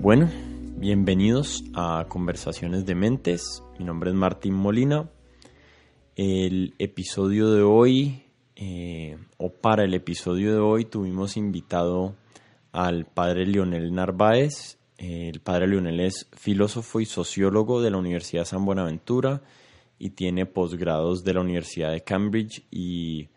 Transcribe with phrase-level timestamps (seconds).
[0.00, 0.30] Bueno,
[0.76, 3.64] bienvenidos a Conversaciones de Mentes.
[3.80, 5.10] Mi nombre es Martín Molina.
[6.14, 8.22] El episodio de hoy,
[8.54, 12.14] eh, o para el episodio de hoy, tuvimos invitado
[12.70, 14.78] al padre Leonel Narváez.
[14.98, 19.42] el padre Leonel es filósofo y sociólogo de la Universidad San Buenaventura
[19.98, 23.30] y tiene posgrados de la Universidad de Cambridge y,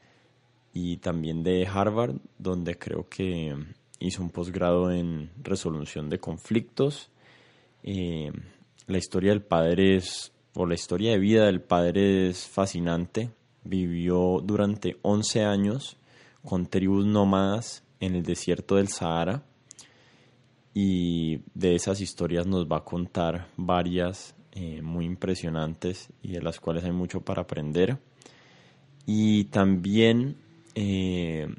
[0.73, 3.55] y también de Harvard, donde creo que
[4.01, 7.09] hizo un posgrado en resolución de conflictos.
[7.83, 8.31] Eh,
[8.87, 13.29] la historia del padre es, o la historia de vida del padre es fascinante.
[13.63, 15.97] Vivió durante 11 años
[16.43, 19.43] con tribus nómadas en el desierto del Sahara
[20.73, 26.59] y de esas historias nos va a contar varias eh, muy impresionantes y de las
[26.59, 27.97] cuales hay mucho para aprender.
[29.05, 30.37] Y también
[30.75, 31.53] eh,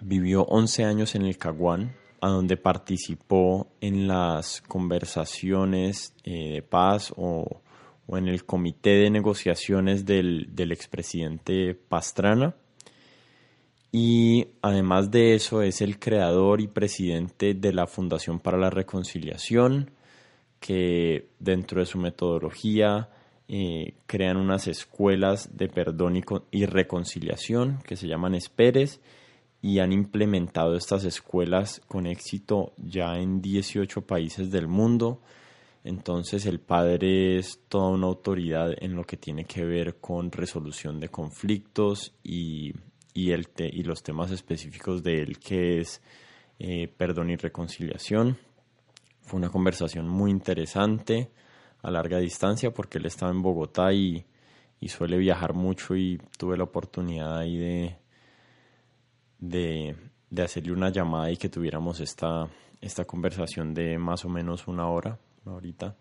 [0.00, 7.12] Vivió 11 años en el Caguán, a donde participó en las conversaciones eh, de paz
[7.16, 7.62] o,
[8.08, 12.54] en el comité de negociaciones del, expresidente Pastrana.
[13.90, 19.90] Y además de eso es el creador y presidente de la Fundación para la Reconciliación,
[20.60, 23.08] que dentro de su metodología
[23.48, 29.00] eh, crean unas escuelas de perdón y, y reconciliación que se llaman Esperes
[29.60, 35.20] y han implementado estas escuelas con éxito ya en 18 países del mundo.
[35.84, 41.00] Entonces el padre es toda una autoridad en lo que tiene que ver con resolución
[41.00, 42.72] de conflictos y,
[43.14, 46.02] y, el y los temas específicos de él que es
[46.58, 48.38] eh, perdón y reconciliación.
[49.22, 51.30] Fue una conversación muy interesante
[51.82, 54.24] a larga distancia porque él estaba en Bogotá y,
[54.80, 57.96] y suele viajar mucho y tuve la oportunidad ahí de,
[59.38, 59.96] de,
[60.36, 62.48] hacerle una llamada y que tuviéramos esta,
[62.80, 65.96] esta conversación de más o menos una hora, una.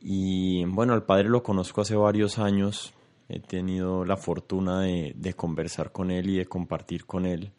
[0.00, 2.92] Y bueno, al padre lo conozco hace varios años,
[3.28, 7.52] he tenido la fortuna de, de conversar con él y de compartir con él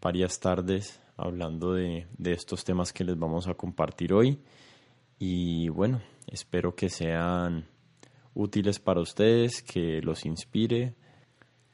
[0.00, 4.40] varias tardes hablando de, de, estos temas que les vamos a compartir hoy.
[5.18, 7.66] Y bueno, espero que sean
[8.34, 10.94] útiles para ustedes, que los inspire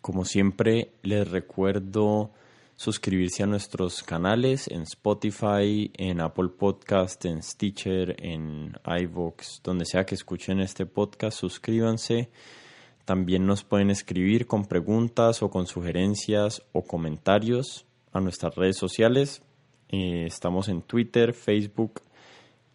[0.04, 2.30] como siempre, les recuerdo
[2.76, 10.04] suscribirse a nuestros canales en Spotify, en Apple Podcast, en Stitcher, en iVoox, donde sea
[10.04, 12.28] que escuchen este podcast, suscríbanse.
[13.06, 19.40] También nos pueden escribir con preguntas o con sugerencias o comentarios a nuestras redes sociales.
[19.88, 22.02] Eh, estamos en Twitter, Facebook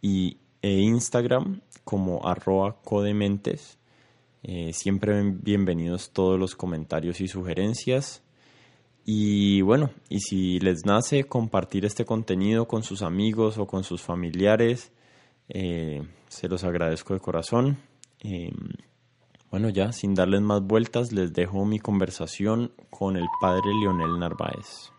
[0.01, 3.78] y, e Instagram como arroba codementes.
[4.41, 8.23] Eh, siempre bienvenidos todos los comentarios y sugerencias.
[9.03, 14.01] Y bueno, y si les nace compartir este contenido con sus amigos o con sus
[14.01, 14.93] familiares,
[15.49, 17.79] eh, se los agradezco de corazón.
[18.21, 18.53] Em,
[19.51, 24.91] bueno, ya sin darles más vueltas, les dejo mi conversación con el padre Leonel Narváez.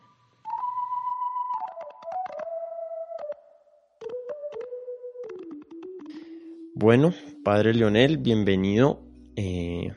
[6.74, 9.92] Bueno, padre Leonel, bienvenido eh,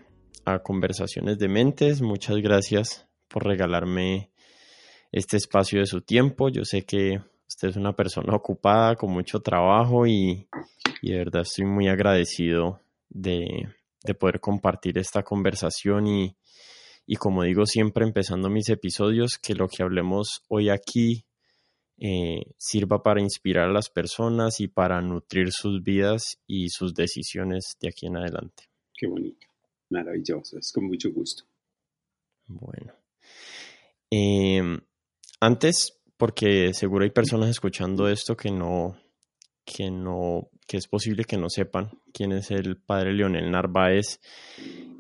[0.46, 2.02] a Conversaciones de Mentes.
[2.02, 4.32] Muchas gracias por regalarme
[5.12, 6.50] este espacio de su tiempo.
[6.50, 10.48] Yo sé que usted es una persona ocupada con mucho trabajo y,
[11.02, 12.80] de verdad estoy muy agradecido
[13.10, 13.70] de,
[14.20, 16.36] poder compartir esta conversación y,
[17.06, 21.26] y, como digo siempre empezando mis episodios, que lo que hablemos hoy aquí
[21.98, 27.78] eh, sirva para inspirar a las personas y para nutrir sus vidas y sus decisiones
[27.80, 28.73] de aquí en adelante.
[28.96, 29.48] Qué bonito,
[29.90, 31.44] maravilloso, es con mucho gusto.
[32.48, 32.94] Bueno.
[34.10, 34.80] Em,
[35.40, 38.96] antes, porque seguro hay personas escuchando esto que no,
[39.66, 44.20] que no, que es posible que no sepan quién es el padre Leonel Narváez.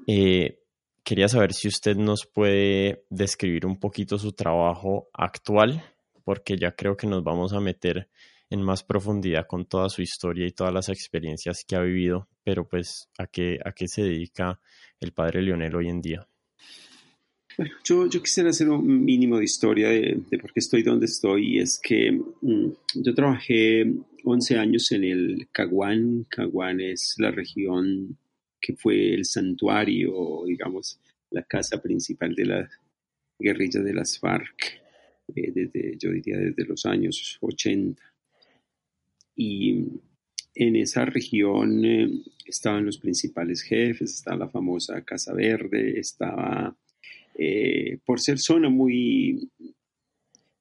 [0.07, 0.63] Eh,
[1.03, 5.83] quería saber si usted nos puede describir un poquito su trabajo actual,
[6.23, 8.09] porque ya creo que nos vamos a meter
[8.53, 12.67] en más profundidad con toda su historia y todas las experiencias que ha vivido, pero
[12.69, 14.59] pues a qué, a qué se dedica
[14.99, 16.27] el padre Leonel hoy en día.
[17.57, 21.55] Bueno, yo, quisiera hacer un mínimo de historia de, por qué estoy donde estoy.
[21.55, 23.91] Y es que mm, yo trabajé
[24.23, 26.27] 11 años en el Caguán.
[26.29, 28.19] Caguán es la región
[28.61, 30.99] que fue el santuario, digamos,
[31.31, 32.69] la casa principal de la
[33.39, 34.79] guerrilla de las FARC,
[35.35, 38.12] eh, desde, yo diría desde los años 80.
[39.35, 39.85] Y
[40.55, 42.09] en esa región eh,
[42.45, 46.77] estaban los principales jefes, estaba la famosa Casa Verde, estaba,
[47.37, 49.49] eh, por ser zona muy,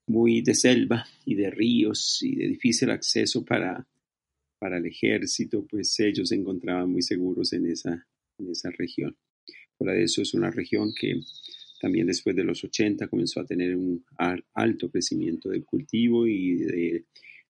[0.06, 3.86] muy de selva y de ríos y de difícil acceso para,
[4.58, 8.06] para el ejército, pues ellos se encontraban muy seguros en esa,
[8.38, 9.16] en esa región.
[9.76, 11.20] Fuera de eso es una región que
[11.80, 14.04] también después de los 80 comenzó a tener un
[14.54, 17.04] alto crecimiento del cultivo y de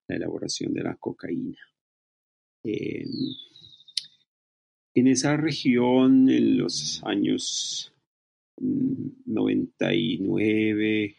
[0.07, 1.59] la elaboración de la cocaína.
[2.63, 3.09] Em,
[4.95, 7.93] en esa región, en los años
[8.57, 11.15] 99,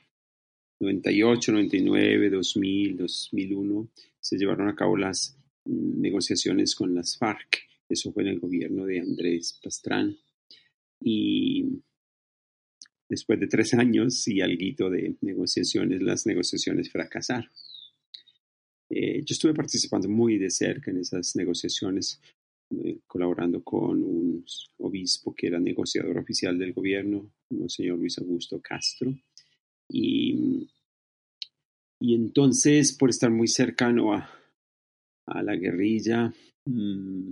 [0.81, 3.90] 98, 99, 2000, 2001,
[4.20, 7.69] se llevaron a cabo las mm, negociaciones con las FARC.
[7.88, 10.16] Eso fue en el gobierno de Andrés Pastrán.
[11.00, 11.82] Y
[13.08, 17.50] después de tres años y algo de negociaciones, las negociaciones fracasaron.
[18.96, 22.20] Eh, yo estuve participando muy de cerca en esas negociaciones,
[22.70, 24.44] eh, colaborando con un
[24.79, 29.12] obispo que era negociador oficial del gobierno, el señor Luis Augusto Castro.
[29.88, 30.70] Y,
[32.00, 34.31] y entonces, por estar muy cercano a,
[35.26, 36.32] a la guerrilla,
[36.64, 37.31] mm,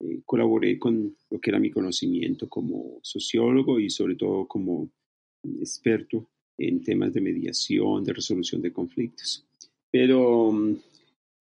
[0.00, 4.90] eh, colaboré con lo que era mi conocimiento como sociólogo y sobre todo como
[5.60, 9.46] experto en temas de mediación, de resolución de conflictos.
[9.90, 10.76] Pero mm,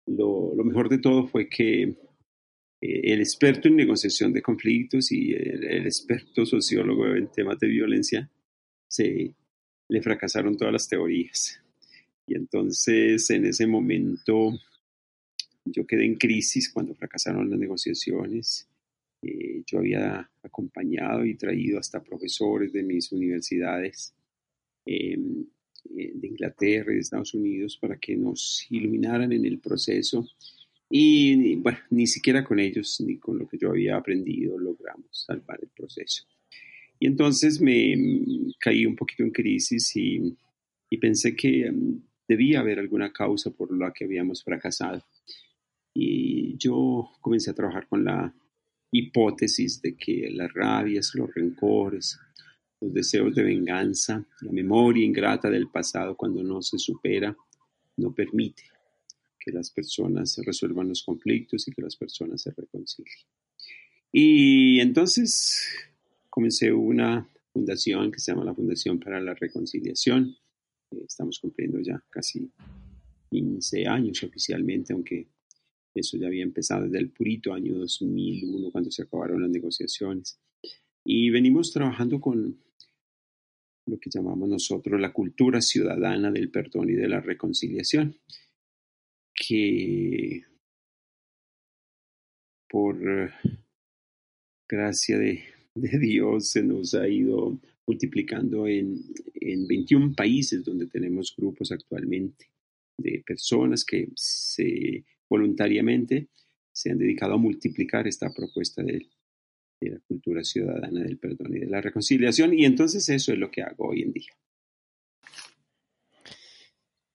[0.06, 1.96] lo, mejor de todo fue que eh,
[2.80, 8.30] el experto en negociación de conflictos y el, experto sociólogo en temas de violencia
[8.88, 9.34] se
[9.88, 11.60] le fracasaron todas las teorías.
[12.26, 14.58] Y entonces en ese momento
[15.64, 18.68] yo quedé en crisis cuando fracasaron las negociaciones.
[19.22, 24.14] Eh, yo había acompañado y traído hasta profesores de mis universidades
[24.86, 25.18] eh,
[25.84, 30.26] de Inglaterra y de Estados Unidos para que nos iluminaran en el proceso.
[30.90, 35.58] Y bueno, ni siquiera con ellos ni con lo que yo había aprendido logramos salvar
[35.62, 36.24] el proceso.
[36.98, 40.36] Y entonces me mm, caí un poquito en crisis y,
[40.90, 45.04] y pensé que mm, debía haber alguna causa por la que habíamos fracasado.
[45.94, 48.34] Y yo comencé a trabajar con la
[48.90, 52.18] hipótesis de que las rabias, los rencores,
[52.80, 57.36] los deseos de venganza, la memoria ingrata del pasado cuando no se supera,
[57.96, 58.62] no permite
[59.38, 63.18] que las personas resuelvan los conflictos y que las personas se reconcilien.
[64.12, 65.62] Y entonces
[66.30, 70.36] comencé una fundación que se llama la Fundación para la Reconciliación.
[70.90, 72.50] Estamos cumpliendo ya casi
[73.30, 75.28] 15 años oficialmente, aunque
[75.94, 80.38] eso ya había empezado desde el purito año 2001, cuando se acabaron las negociaciones.
[81.04, 82.58] Y venimos trabajando con
[83.88, 88.16] lo que llamamos nosotros la cultura ciudadana del perdón y de la reconciliación,
[89.34, 90.42] que
[92.68, 93.30] por eh,
[94.68, 95.42] gracia de,
[95.74, 98.98] Dios se nos ha ido multiplicando en,
[99.34, 102.50] en 21 países donde tenemos grupos actualmente
[102.98, 106.28] de personas que se voluntariamente
[106.72, 109.08] se han dedicado a multiplicar esta propuesta de,
[109.86, 113.62] la cultura ciudadana del perdón y de la reconciliación, y entonces eso es lo que
[113.62, 114.32] hago hoy en día.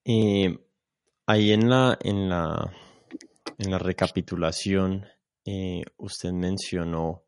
[0.06, 0.58] Eh,
[1.26, 2.74] ahí en la, en la,
[3.58, 5.06] en la recapitulación,
[5.46, 7.24] eh, usted mencionó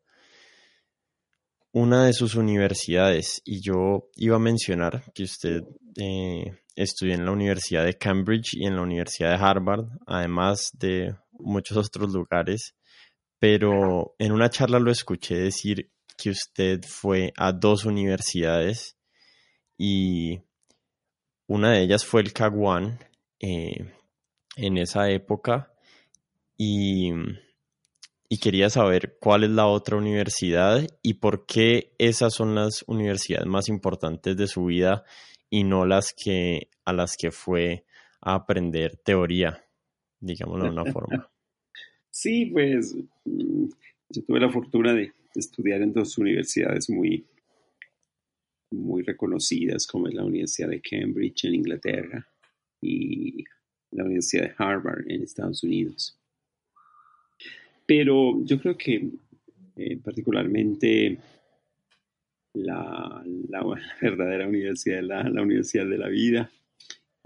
[1.72, 5.62] una de sus universidades y yo iba a mencionar que usted
[5.96, 11.14] eh, estudió en la Universidad de Cambridge y en la Universidad de Harvard, además de
[11.32, 12.74] muchos otros lugares,
[13.38, 18.96] pero en una charla lo escuché decir que usted fue a dos universidades
[19.78, 20.40] y
[21.46, 22.98] una de ellas fue el Caguán
[23.40, 23.92] eh,
[24.56, 25.72] en esa época
[26.56, 27.12] y
[28.28, 33.46] y quería saber cuál es la otra universidad y por qué esas son las universidades
[33.46, 35.04] más importantes de su vida
[35.48, 37.84] y no las que a las que fue
[38.20, 39.64] a aprender teoría,
[40.20, 41.30] digámoslo de una forma.
[42.18, 42.96] Sí, pues
[43.26, 43.66] mm,
[44.08, 47.26] yo tuve la fortuna de estudiar en dos universidades muy,
[48.70, 52.26] muy reconocidas, como es la Universidad de Cambridge en Inglaterra
[52.80, 53.44] y
[53.90, 56.18] la Universidad de Harvard en Estados Unidos.
[57.84, 59.10] Pero yo creo que
[59.76, 61.18] eh, particularmente
[62.54, 63.22] la,
[64.00, 66.50] verdadera universidad es la, universidad de la vida.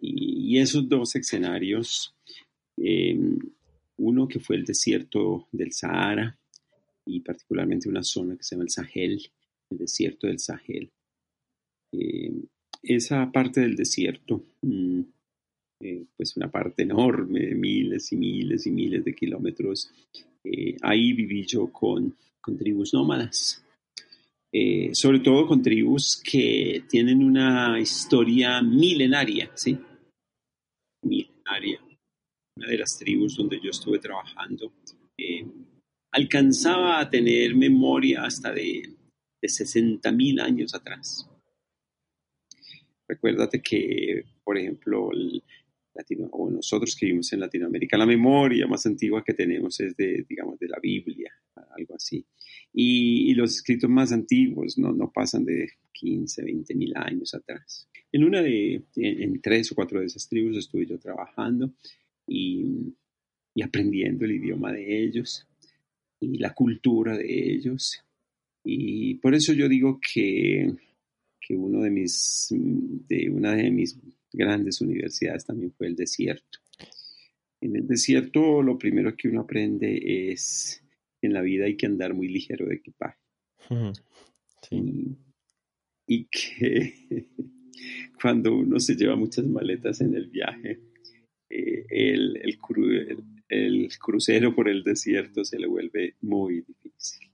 [0.00, 2.12] Y, esos dos escenarios,
[2.76, 3.16] eh,
[4.00, 6.36] uno que fue el desierto del Sahara
[7.06, 9.22] y particularmente una zona que se llama el Sahel,
[9.70, 10.90] el desierto del Sahel.
[11.92, 12.32] Eh,
[12.82, 15.00] esa parte del desierto, mm,
[16.16, 19.90] pues una parte enorme miles y miles y miles de kilómetros
[20.44, 23.62] eh, ahí viví yo con, con tribus nómadas,
[24.52, 29.78] eh, sobre todo con tribus que tienen una historia milenaria, ¿sí?
[32.60, 34.72] Una de las tribus donde yo estuve trabajando,
[35.16, 35.46] eh,
[36.12, 38.82] alcanzaba a tener memoria hasta de,
[39.40, 41.26] de 60 mil años atrás.
[43.08, 45.10] Recuérdate que, por ejemplo,
[45.94, 50.58] Latino, nosotros que vivimos en Latinoamérica, la memoria más antigua que tenemos es de, digamos,
[50.58, 51.32] de la Biblia,
[51.76, 52.24] algo así.
[52.72, 57.88] Y, los escritos más antiguos no, no, pasan de 15, 20 mil años atrás.
[58.12, 61.72] En una de, en, tres o cuatro de esas tribus estuve yo trabajando
[62.30, 62.94] y,
[63.54, 65.46] y aprendiendo el idioma de ellos
[66.20, 68.02] y la cultura de ellos.
[68.64, 70.74] Y por eso yo digo que
[71.50, 73.98] que uno de mis, de una de mis
[74.32, 76.58] grandes universidades también fue el desierto.
[77.60, 80.82] En el desierto lo primero que uno aprende es
[81.20, 83.18] en la vida hay que andar muy ligero de equipaje.
[86.06, 86.94] Y, que
[88.20, 90.80] cuando uno se lleva muchas maletas en el viaje,
[91.50, 92.58] eh, el,
[93.98, 97.30] crucero por el desierto se le vuelve muy difícil.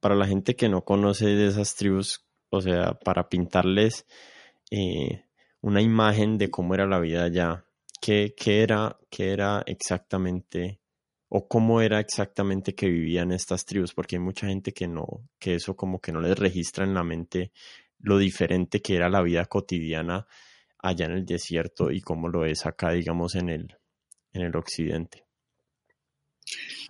[0.00, 4.06] Para la gente que no conoce de esas tribus, o sea, para pintarles
[4.70, 5.22] eh,
[5.60, 7.64] una imagen de cómo era la vida allá,
[8.00, 10.80] qué, era, qué era exactamente
[11.28, 15.54] o cómo era exactamente que vivían estas tribus, porque hay mucha gente que no, que
[15.54, 17.50] eso como que no les registra en la mente
[17.98, 20.26] lo diferente que era la vida cotidiana
[20.84, 23.74] allá en el desierto y cómo lo es acá, digamos, en el,
[24.34, 25.24] en el occidente.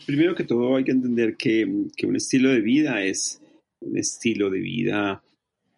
[0.05, 3.41] Primero que todo hay que entender que, que un estilo de vida es
[3.79, 5.23] un estilo de vida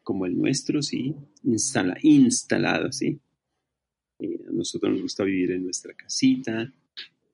[0.02, 3.20] como el nuestro, sí, instala, instalado, sí.
[4.18, 6.72] Eh, a nosotros nos gusta vivir en nuestra casita,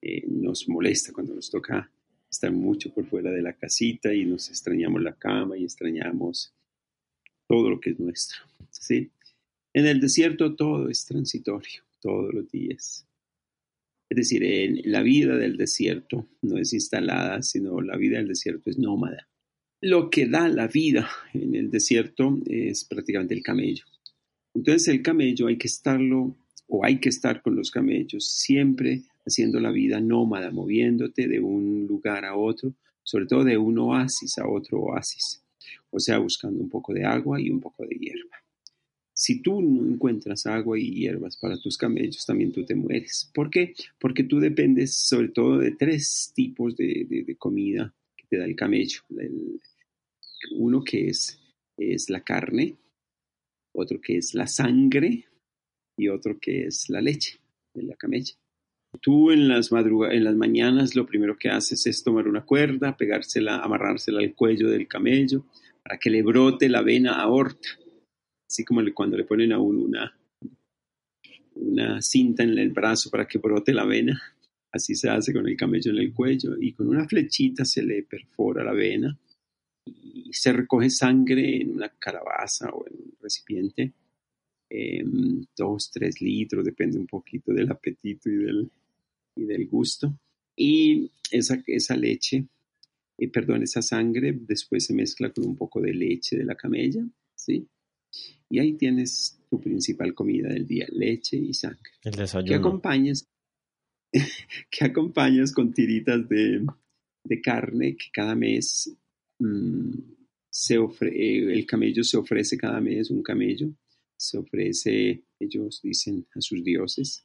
[0.01, 1.89] eh, nos molesta cuando nos toca
[2.29, 6.53] estar mucho por fuera de la casita y nos extrañamos la cama y extrañamos
[7.47, 8.39] todo lo que es nuestro,
[8.71, 9.13] sí.
[9.75, 13.07] En el desierto todo es transitorio, todos los días.
[14.09, 18.79] Es decir, la vida del desierto no es instalada, sino la vida del desierto es
[18.79, 19.29] nómada
[19.83, 23.85] lo que da la vida en el desierto es prácticamente el camello.
[24.55, 26.37] Entonces el camello hay que estarlo
[26.69, 31.87] o hay que estar con los camellos siempre haciendo la vida nómada, moviéndote de un
[31.89, 35.43] lugar a otro, sobre todo de un oasis a otro oasis,
[35.91, 38.37] o sea, buscando un poco de agua y un poco de hierba.
[39.23, 43.31] Si tú no encuentras agua y hierbas para tus camellos, también tú te mueres.
[43.33, 43.73] ¿Por qué?
[44.01, 48.99] Porque tú dependes sobre todo de tres tipos de, comida que te da el camello.
[49.17, 49.61] El,
[50.57, 51.39] uno que es,
[51.77, 52.75] es la carne,
[53.73, 55.25] otro que es la sangre
[55.97, 57.39] y otro que es la leche
[57.75, 58.35] de la camella.
[59.01, 63.61] Tú en las, en las mañanas lo primero que haces es tomar una cuerda, pegársela,
[63.61, 65.47] amarrársela al cuello del camello
[65.85, 67.69] para que le brote la vena aorta,
[68.53, 70.15] así como cuando le ponen a uno una,
[71.55, 74.21] una cinta en el brazo para que brote la vena.
[74.71, 78.03] Así se hace con el camello en el cuello y con una flechita se le
[78.03, 79.19] perfora la vena
[79.87, 83.93] y se recoge sangre en una calabaza o en un recipiente,
[84.69, 88.71] em, dos, tres litros, depende un poquito del apetito y del,
[89.37, 90.15] y del gusto.
[90.57, 92.45] Y esa, esa leche,
[93.19, 97.03] eh, perdón, esa sangre después se mezcla con un poco de leche de la camella,
[97.35, 97.67] ¿sí?
[98.49, 101.91] Y ahí tienes tu principal comida del día, leche y sangre.
[102.03, 102.49] El desayuno.
[102.49, 103.29] Que acompañas,
[104.71, 106.67] que acompañas con tiritas de,
[107.25, 108.95] de carne que cada mes
[109.43, 109.99] Mm,
[110.49, 113.75] se eh, el camello se ofrece cada mes, un camello,
[114.17, 117.25] se ofrece, ellos dicen a sus dioses,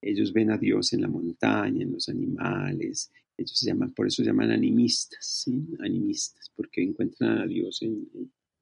[0.00, 4.22] ellos ven a Dios en la montaña, en los animales, ellos se llaman, por eso
[4.22, 5.64] se llaman animistas, ¿sí?
[5.80, 8.08] animistas, porque encuentran a Dios en,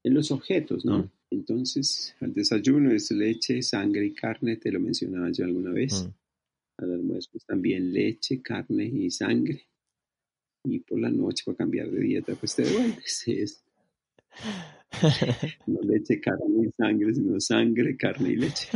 [0.02, 0.98] en los objetos, ¿no?
[0.98, 1.10] Mm.
[1.42, 6.04] Entonces, al desayuno es leche, sangre y carne, te lo mencionaba yo alguna vez.
[6.04, 6.84] Mm.
[6.84, 9.66] Al almuerzo también leche, carne y sangre
[10.64, 13.24] y por la noche para cambiar de dieta, pues te devuelves.
[13.26, 13.64] Es,
[15.66, 18.68] no leche, carne y sangre, sino sangre, carne y leche.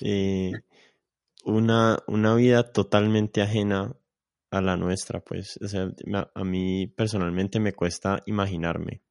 [1.44, 3.96] una, una vida totalmente ajena
[4.50, 5.56] a la nuestra, pues.
[5.62, 5.94] O sea,
[6.34, 9.02] a mí personalmente me cuesta imaginarme.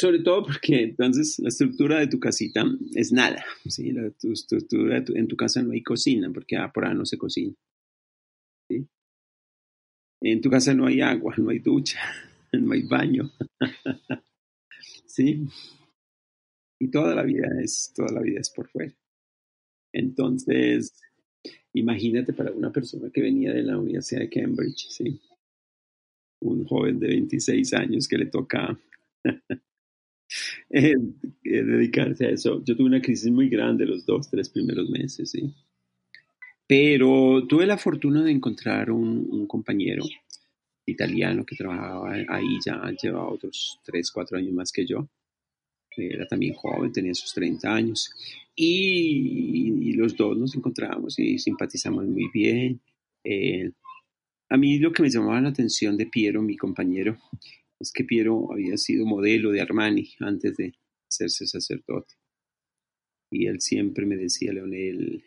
[0.00, 2.64] Sobre todo porque entonces la estructura de tu casita
[2.94, 3.44] es nada.
[3.66, 3.92] ¿sí?
[3.92, 7.54] La, tu estructura en tu casa no hay cocina, porque por ahí no se cocina.
[8.70, 8.88] ¿sí?
[10.22, 12.00] En tu casa no hay agua, no hay ducha,
[12.54, 13.30] no hay baño.
[15.06, 15.46] ¿Sí?
[16.80, 18.94] Y toda la vida es, toda la vida es por fuera.
[19.92, 20.98] Entonces,
[21.74, 25.20] imagínate para una persona que venía de la Universidad de Cambridge, ¿sí?
[26.40, 28.80] Un joven de 26 años que le toca
[30.70, 30.94] eh,
[31.42, 32.62] dedicarse a eso.
[32.64, 35.54] Yo tuve una crisis muy grande los dos, tres primeros meses, ¿sí?
[36.66, 40.04] Pero tuve la fortuna de encontrar un, compañero
[40.86, 45.08] italiano que trabajaba ahí ya, llevaba otros tres, cuatro años más que yo.
[45.96, 48.10] Era también joven, tenía sus 30 años.
[48.54, 52.80] Y, los dos nos encontramos y simpatizamos muy bien.
[53.24, 53.70] Eh,
[54.48, 57.18] a mí lo que me llamaba la atención de Piero, mi compañero,
[57.80, 60.74] es que Piero había sido modelo de Armani antes de
[61.08, 62.14] hacerse sacerdote.
[63.30, 65.24] Y él siempre me decía, Leonel,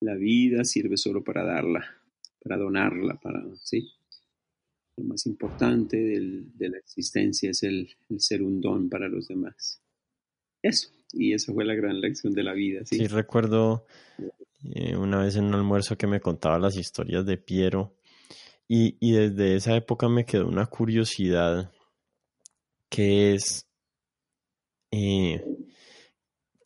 [0.00, 1.86] la vida sirve solo para darla,
[2.42, 3.88] para donarla, para, ¿sí?
[4.96, 7.88] Lo más importante de la existencia es el,
[8.18, 9.80] ser un don para los demás.
[10.60, 12.84] Eso, y esa fue la gran lección de la vida.
[12.84, 13.86] Sí, recuerdo
[14.64, 17.94] eh, una vez en un almuerzo que me contaba las historias de Piero
[18.74, 21.70] y, y desde esa época me quedó una curiosidad
[22.88, 23.68] que es
[24.90, 25.44] eh,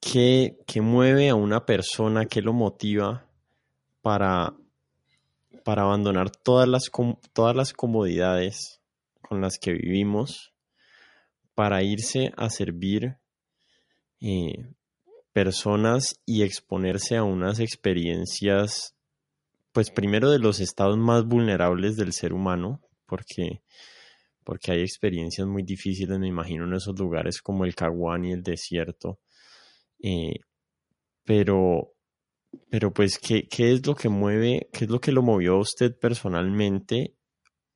[0.01, 3.29] ¿qué, mueve a una persona, qué lo motiva
[4.03, 4.55] para,
[5.65, 6.93] para abandonar todas las,
[7.33, 8.81] todas las comodidades
[9.21, 10.53] con las que vivimos
[11.57, 13.17] para irse a servir
[14.21, 14.65] eh,
[15.33, 18.96] personas y exponerse a unas experiencias
[19.77, 23.61] pues primero de los estados más vulnerables del ser humano, porque,
[24.43, 28.43] porque hay experiencias muy difíciles, me imagino, en esos lugares como el Caguán y el
[28.43, 29.21] desierto.
[30.03, 30.37] Eh,
[31.25, 31.93] pero,
[32.71, 35.61] pero pues, ¿qué, ¿qué, es lo que mueve, qué es lo que lo movió a
[35.61, 37.15] usted personalmente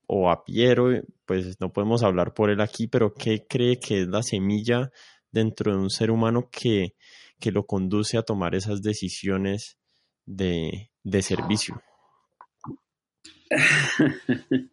[0.06, 0.86] o a Piero?
[1.26, 4.90] Pues no podemos hablar por él aquí, pero ¿qué cree que es la semilla
[5.30, 6.94] dentro de un ser humano que,
[7.38, 9.76] que lo conduce a tomar esas decisiones
[10.24, 11.82] de, de servicio?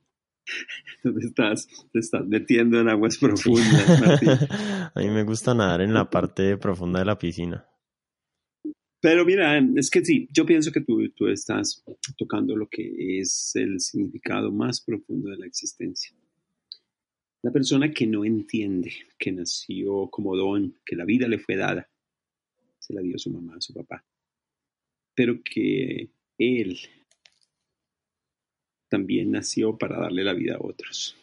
[1.04, 3.88] te estás, te estás metiendo en aguas profundas,
[4.96, 7.66] A mí me gusta nadar en la parte profunda de la piscina.
[9.00, 11.84] Pero mira, es que sí, yo pienso que tú, tú estás
[12.18, 16.16] tocando lo que es el significado más profundo de la existencia.
[17.44, 21.88] La persona que no entiende que nació como don, que la vida le fue dada,
[22.80, 24.04] se la dio su mamá, su papá,
[25.16, 26.80] pero que él
[28.90, 31.16] también nació para darle la vida a otros,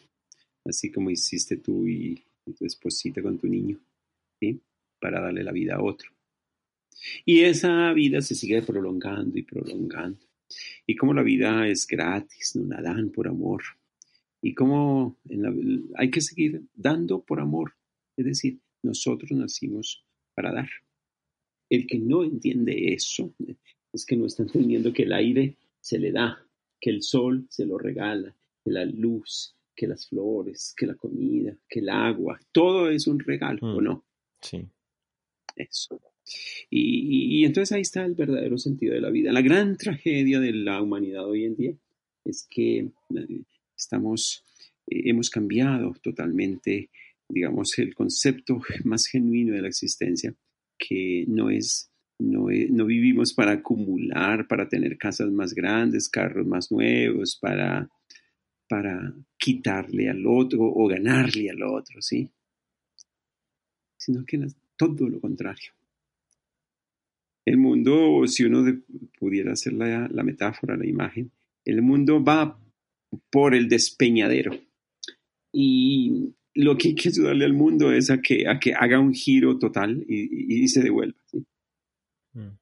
[0.65, 2.21] así como hiciste tú y,
[2.57, 3.79] tu esposita con tu niño,
[4.39, 4.59] ¿sí?
[4.99, 6.11] para darle la vida a otro.
[7.25, 10.19] Y esa vida se sigue prolongando y prolongando.
[10.85, 13.63] Y como la vida es gratis, no la dan por amor.
[14.41, 15.17] Y como
[15.95, 17.73] hay que seguir dando por amor.
[18.15, 20.69] Es decir, nosotros nacimos para dar.
[21.69, 23.33] El que no entiende eso
[23.91, 26.44] es que no está entendiendo que el aire se le da,
[26.85, 31.57] que el sol se lo regala, que la luz, que las flores, que la comida,
[31.67, 34.05] que el agua, todo es un regalo, ¿o mm, no?
[34.39, 34.63] Sí.
[35.55, 35.99] Eso.
[36.69, 39.31] Y, entonces ahí está el verdadero sentido de la vida.
[39.31, 41.73] La gran tragedia de la humanidad hoy en día
[42.23, 43.41] es que eh,
[43.75, 44.43] estamos,
[44.85, 46.91] eh, hemos cambiado totalmente,
[47.27, 50.35] digamos, el concepto más genuino de la existencia,
[50.77, 51.89] que no es
[52.19, 57.89] no, no, vivimos para acumular, para tener casas más grandes, carros más nuevos, para,
[58.69, 62.29] para quitarle al otro o ganarle al otro, ¿sí?
[63.97, 64.47] Sino que
[64.77, 65.71] todo lo contrario.
[67.43, 68.63] El mundo, si uno
[69.19, 71.31] pudiera hacer la, la metáfora, la imagen,
[71.63, 72.59] el mundo va
[73.29, 74.51] por el despeñadero.
[75.51, 79.13] Y lo que hay que ayudarle al mundo es a que, a que haga un
[79.13, 81.17] giro total y, y se devuelva.
[81.27, 81.45] ¿sí?
[82.35, 82.57] Mm.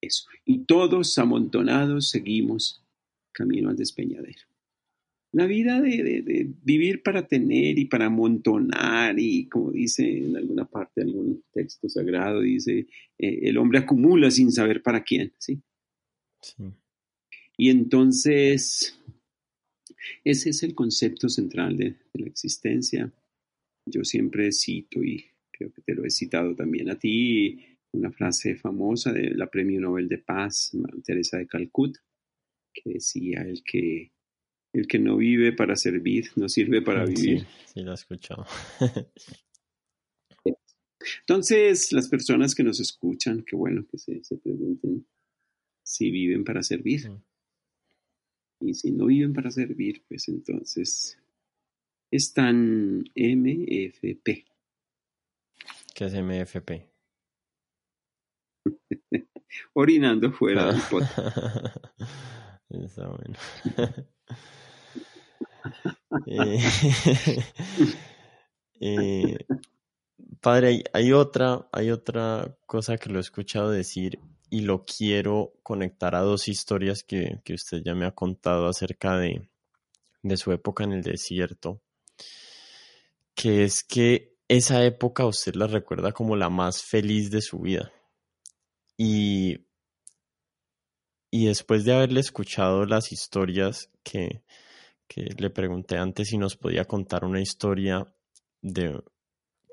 [0.00, 0.24] Eso.
[0.44, 2.84] Y todos amontonados seguimos
[3.32, 4.42] camino al despeñadero.
[5.32, 11.02] La vida de, vivir para tener y para amontonar y como dice en alguna parte,
[11.02, 12.86] de algún texto sagrado, dice,
[13.18, 15.60] eh, el hombre acumula sin saber para quién, ¿sí?
[17.58, 18.98] Y entonces,
[20.24, 23.12] ese es el concepto central de, de la existencia.
[23.84, 28.56] Yo siempre cito y creo que te lo he citado también a ti, una frase
[28.56, 30.72] famosa de la Premio Nobel de Paz,
[31.04, 32.00] Teresa de Calcuta,
[32.72, 34.12] que decía el que
[34.72, 37.46] el que no vive para servir no sirve para vivir.
[37.66, 38.46] Sí, lo he escuchado.
[41.20, 45.06] Entonces, las personas que nos escuchan, qué bueno que se, se pregunten
[45.82, 47.10] si viven para servir.
[48.60, 51.18] Y si no viven para servir, pues entonces
[52.10, 54.44] están MFP.
[55.94, 56.97] ¿Qué es MFP?
[59.74, 60.80] Orinando fuera del.
[62.70, 63.38] Está bueno.
[66.26, 66.58] Eh,
[68.80, 69.38] eh,
[70.40, 74.18] Padre, hay, otra, hay otra cosa que lo he escuchado decir
[74.48, 79.50] y lo quiero conectar a dos historias que, usted ya me ha contado acerca de,
[80.22, 81.82] de su época en el desierto,
[83.34, 87.92] que es que esa época usted la recuerda como la más feliz de su vida.
[88.98, 89.64] Y,
[91.30, 94.42] y después de haberle escuchado las historias que,
[95.06, 98.04] que le pregunté antes si nos podía contar una historia
[98.60, 99.00] de,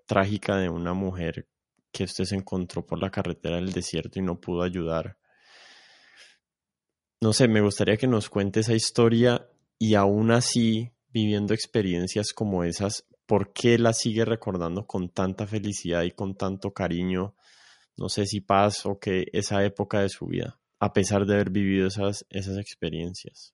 [0.05, 1.47] trágica de una mujer
[1.91, 5.17] que usted se encontró por la carretera del desierto y no pudo ayudar.
[7.21, 12.63] No sé, me gustaría que nos cuente esa historia y aún así, viviendo experiencias como
[12.63, 17.35] esas, ¿por qué la sigue recordando con tanta felicidad y con tanto cariño?
[17.97, 21.49] No sé si paz o que esa época de su vida, a pesar de haber
[21.49, 23.53] vivido esas, esas experiencias.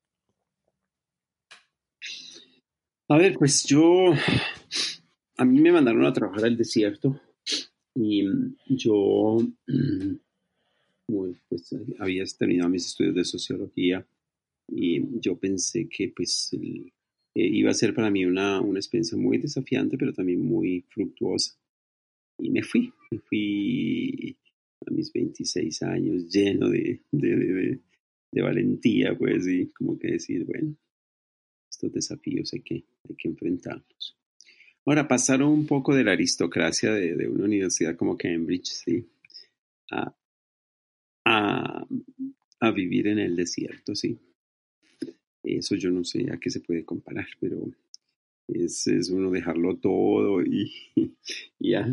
[3.07, 4.13] A ver, pues yo
[5.37, 7.19] a mí me mandaron a trabajar al desierto
[7.93, 8.23] y
[8.67, 9.37] yo
[11.05, 14.07] pues, había terminado mis estudios de sociología
[14.69, 16.91] y yo pensé que pues eh,
[17.33, 21.57] iba a ser para mí una, una, experiencia muy desafiante pero también muy fructuosa
[22.37, 24.37] y me fui, fui
[24.85, 27.79] a mis 26 años lleno de, de,
[28.31, 30.75] de, valentía pues y como que decir bueno
[31.69, 34.17] estos desafíos hay que, hay que enfrentarlos.
[34.85, 39.07] Ahora, pasaron un poco de la aristocracia de, una universidad como Cambridge, ¿sí?
[39.91, 40.15] A,
[42.73, 44.17] vivir en el desierto, ¿sí?
[45.43, 47.69] Eso yo no sé a qué se puede comparar, pero
[48.47, 50.71] es, uno dejarlo todo y,
[51.59, 51.85] y a,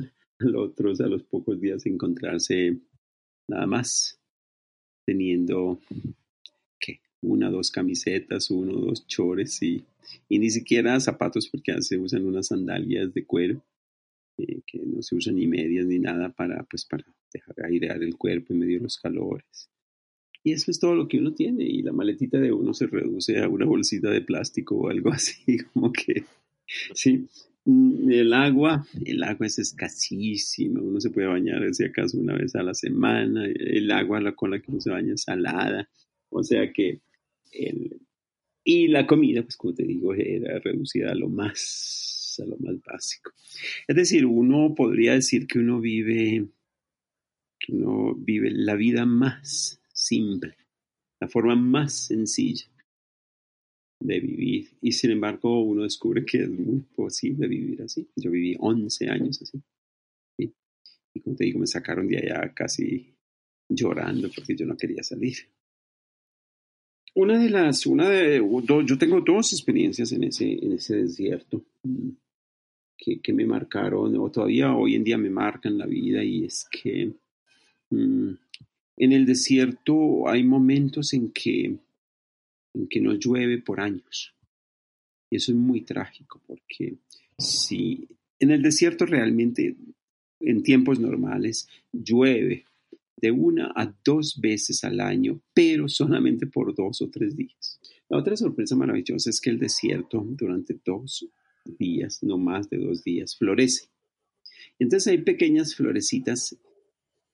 [0.57, 2.79] otros, a los pocos días encontrarse
[3.48, 4.20] nada más
[5.07, 5.81] teniendo
[7.20, 9.85] una o dos camisetas, uno o dos chores y,
[10.29, 13.64] y ni siquiera zapatos porque se usan unas sandalias de cuero
[14.38, 18.16] eh, que no se usan ni medias ni nada para, pues, para dejar airear el
[18.16, 19.68] cuerpo en medio de los calores.
[20.44, 23.38] Y eso es todo lo que uno tiene y la maletita de uno se reduce
[23.38, 26.24] a una bolsita de plástico o algo así, como que,
[26.94, 27.27] sí.
[27.68, 32.54] Mm, el agua, el agua es escasísima, uno se puede bañar si acaso una vez
[32.54, 35.87] a la semana, el agua con la que uno se baña es salada,
[36.31, 37.02] o sea que
[38.64, 42.76] y la comida, pues como te digo, era reducida a lo más, a lo más
[42.87, 43.33] básico.
[43.87, 46.48] Es decir, uno podría decir que uno vive,
[47.59, 50.57] que uno vive la vida más simple,
[51.20, 52.66] la forma más sencilla
[54.01, 54.69] de vivir.
[54.81, 58.09] Y sin embargo, uno descubre que es muy posible vivir así.
[58.17, 59.63] Yo viví 11 años así.
[60.39, 63.15] Y como te digo, me sacaron de allá casi
[63.69, 65.37] llorando porque yo no quería salir.
[67.15, 68.41] Una de las, una de,
[68.87, 72.11] yo tengo dos experiencias en ese, en ese desierto mm,
[72.97, 76.69] que, que, me marcaron, o todavía hoy en día me marcan la vida, y es
[76.71, 77.13] que
[77.91, 78.31] mm,
[78.99, 81.79] en el desierto hay momentos en que,
[82.74, 84.35] en que no llueve por años.
[85.31, 86.98] Y eso es muy trágico, porque
[87.38, 89.76] si en el desierto realmente
[90.40, 92.64] en tiempos normales llueve
[93.16, 97.81] de una a dos veces al año, pero solamente por dos o tres días.
[98.09, 101.28] La otra sorpresa maravillosa es que el desierto durante dos
[101.64, 103.88] días, no más de dos días, florece.
[104.78, 106.57] Entonces hay pequeñas florecitas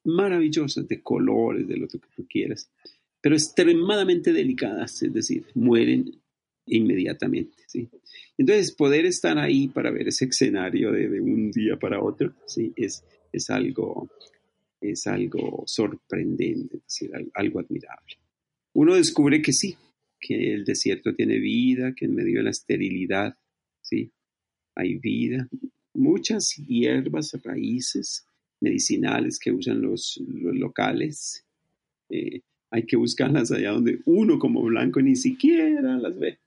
[0.04, 2.70] maravillosas de colores, de lo que tú quieras,
[3.24, 6.20] pero extremadamente delicadas, es decir, mueren
[6.66, 7.56] inmediatamente.
[7.66, 7.88] ¿sí?
[8.37, 12.74] Entonces, poder estar ahí para ver ese escenario de, un día para otro, ¿sí?
[12.76, 14.10] es, es algo
[14.78, 18.18] es algo sorprendente, es decir, algo admirable.
[18.74, 19.74] Uno descubre que sí,
[20.20, 23.38] que el desierto tiene vida, que en medio de la esterilidad,
[23.80, 24.12] sí,
[24.74, 25.48] hay vida.
[25.94, 28.26] Muchas hierbas, raíces
[28.60, 31.46] medicinales que usan los, locales,
[32.10, 32.42] eh,
[32.74, 36.40] hay que buscarlas allá donde uno como blanco ni siquiera las ve.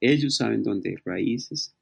[0.00, 1.76] Ellos saben dónde hay raíces,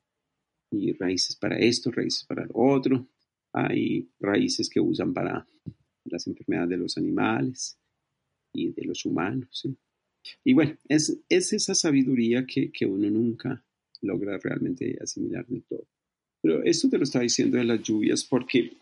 [0.71, 3.09] y raíces para esto, raíces para lo otro,
[3.55, 5.47] hay raíces que usan para
[6.05, 7.79] las enfermedades de los animales
[8.53, 9.67] y de los humanos.
[10.45, 13.65] Y bueno, es, es esa sabiduría que, que, uno nunca
[14.03, 15.87] logra realmente asimilar del todo.
[16.43, 18.73] Pero esto te lo está diciendo de las lluvias porque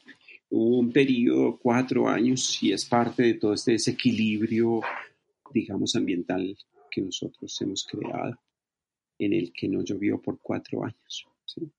[0.50, 4.80] hubo un periodo, cuatro años, y es parte de todo este desequilibrio,
[5.52, 6.56] digamos, ambiental
[6.90, 8.38] que nosotros hemos creado,
[9.18, 11.26] en el que no llovió por cuatro años.
[11.44, 11.70] ¿sí?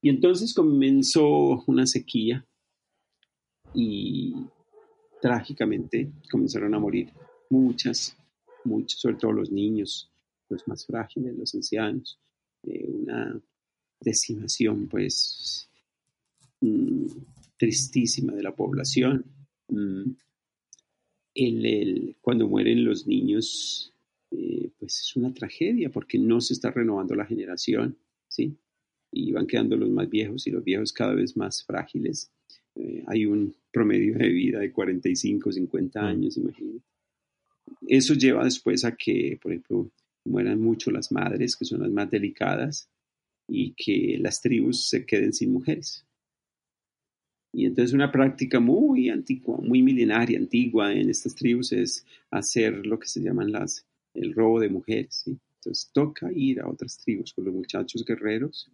[0.00, 2.46] Y entonces comenzó una sequía
[3.74, 4.34] y
[5.20, 7.10] trágicamente comenzaron a morir
[7.50, 8.16] muchas,
[8.64, 10.10] muchos, sobre todo los niños,
[10.48, 12.20] los más frágiles, los ancianos,
[12.62, 13.40] una
[14.00, 15.70] decimación pues
[16.60, 17.06] mm,
[17.56, 19.24] tristísima de la población.
[19.68, 20.12] Mm,
[21.34, 23.92] el, cuando mueren los niños,
[24.30, 27.96] eh, pues es una tragedia porque no se está renovando la generación,
[28.28, 28.56] ¿sí?
[29.12, 32.30] Y van quedando los más viejos y los viejos cada vez más frágiles.
[32.74, 36.04] Eh, hay un promedio de vida de 45, 50 mm.
[36.04, 36.84] años, imagínate.
[37.86, 39.90] Eso lleva después a que, por ejemplo,
[40.24, 42.88] mueran mucho las madres, que son las más delicadas,
[43.46, 46.06] y que las tribus se queden sin mujeres.
[47.54, 52.98] Y entonces una práctica muy antigua, muy milenaria, antigua en estas tribus es hacer lo
[52.98, 55.24] que se llaman las, el robo de mujeres.
[55.26, 58.68] Entonces toca ir a otras tribus con los muchachos guerreros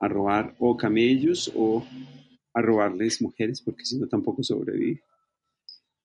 [0.00, 1.84] a robar o camellos o
[2.54, 5.02] a robarles mujeres, porque si no tampoco sobrevive.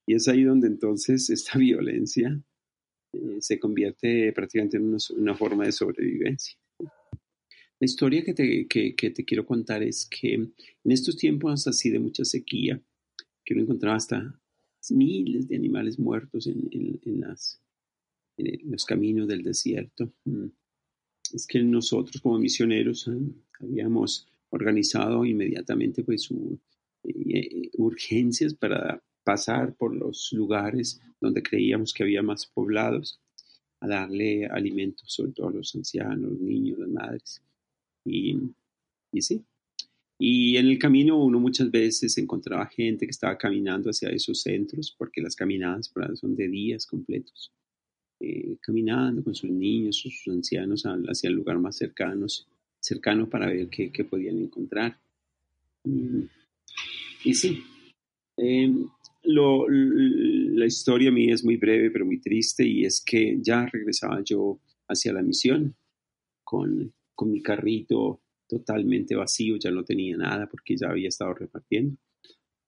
[0.06, 2.40] Y es ahí donde entonces esta violencia
[3.12, 6.58] eh, se convierte prácticamente en una forma de sobrevivencia.
[7.80, 10.52] La historia que te, quiero contar es que en
[10.84, 12.80] estos tiempos así de mucha sequía,
[13.44, 14.40] que uno encontraba hasta
[14.90, 16.68] miles de animales muertos en,
[18.64, 20.46] los caminos del desierto, mm,
[21.34, 23.12] es que nosotros como misioneros eh,
[23.60, 26.28] habíamos organizado inmediatamente pues
[27.04, 33.20] eh, urgencias para pasar por los lugares donde creíamos que había más poblados,
[33.80, 37.42] a darle alimentos sobre todo a los ancianos, los niños, las madres.
[38.08, 39.44] Y, sí.
[40.18, 44.94] Y en el camino uno muchas veces encontraba gente que estaba caminando hacia esos centros,
[44.96, 47.52] porque las caminadas son de días completos.
[48.20, 52.48] Eh, caminando con sus niños, sus ancianos hacia el lugar más cercanos,
[52.80, 54.98] cercano para ver qué, podían encontrar.
[57.24, 57.62] Y, sí,
[58.36, 58.88] em,
[59.22, 64.58] la historia mía es muy breve pero muy triste y es que ya regresaba yo
[64.88, 65.74] hacia la misión
[66.42, 71.96] con con mi carrito totalmente vacío, ya no tenía nada porque ya había estado repartiendo.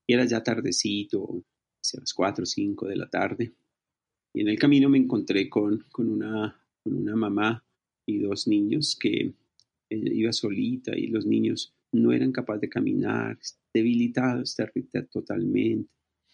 [0.09, 1.45] Y era ya tardecito,
[1.81, 3.55] hacia las 4 o 5 de la tarde.
[4.35, 7.65] Y en el camino me encontré con, con, una, con una mamá
[8.05, 9.33] y dos niños que
[9.89, 13.39] ella iba solita y los niños no eran capaces de caminar,
[13.73, 14.57] debilitados
[15.13, 15.89] totalmente.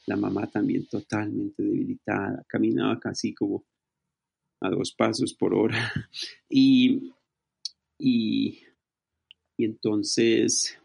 [0.07, 3.67] La mamá también totalmente debilitada, caminaba casi como
[4.63, 5.93] a dos pasos por hora.
[6.49, 7.13] Y
[7.99, 8.61] y,
[9.59, 10.79] entonces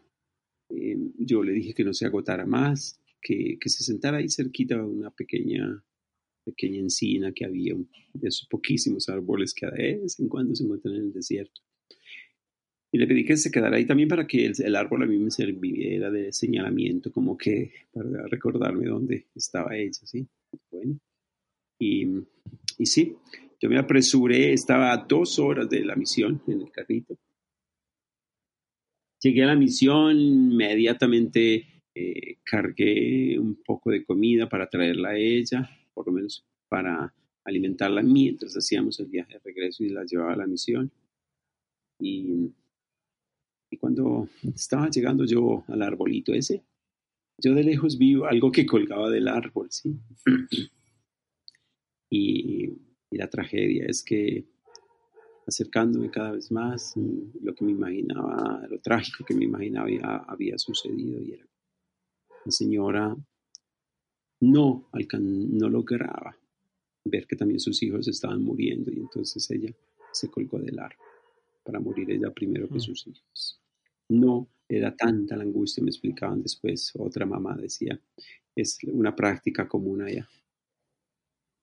[0.70, 4.82] eh, yo le dije que no se agotara más, que, se sentara ahí cerquita de
[4.82, 5.84] una pequeña,
[6.44, 7.74] pequeña encina que había,
[8.14, 11.60] de esos poquísimos árboles que de vez en cuando se encuentran en el desierto.
[12.94, 15.30] Y le pedí que se quedara ahí también para que el, árbol a mí me
[15.30, 20.26] serviera de señalamiento, como que para recordarme dónde estaba ella, ¿sí?
[20.70, 20.98] Bueno.
[21.78, 22.06] Y,
[22.78, 23.16] y sí,
[23.62, 27.16] yo me apresuré, estaba a dos horas de la misión en el carrito.
[29.20, 35.70] Llegué a la misión, inmediatamente eh, cargué un poco de comida para traerla a ella,
[35.94, 40.38] por lo menos para alimentarla mientras hacíamos el viaje de regreso y la llevaba a
[40.38, 40.90] la misión.
[42.00, 42.52] Y,
[43.70, 46.64] y cuando estaba llegando yo al arbolito ese,
[47.38, 49.94] yo de lejos vi algo que colgaba del árbol, ¿sí?
[52.10, 54.46] y y la tragedia es que
[55.46, 61.20] acercándome cada vez más, lo que me imaginaba, lo trágico que me imaginaba había, sucedido
[61.20, 61.46] y era
[62.44, 63.16] la señora
[64.40, 66.36] no, no lograba
[67.04, 69.72] ver que también sus hijos estaban muriendo y entonces ella
[70.12, 71.06] se colgó del árbol
[71.64, 72.80] para morir ella primero que mm.
[72.80, 73.60] sus hijos.
[74.08, 78.00] No era tanta la angustia, me explicaban después, otra mamá decía,
[78.54, 80.28] es una práctica común allá.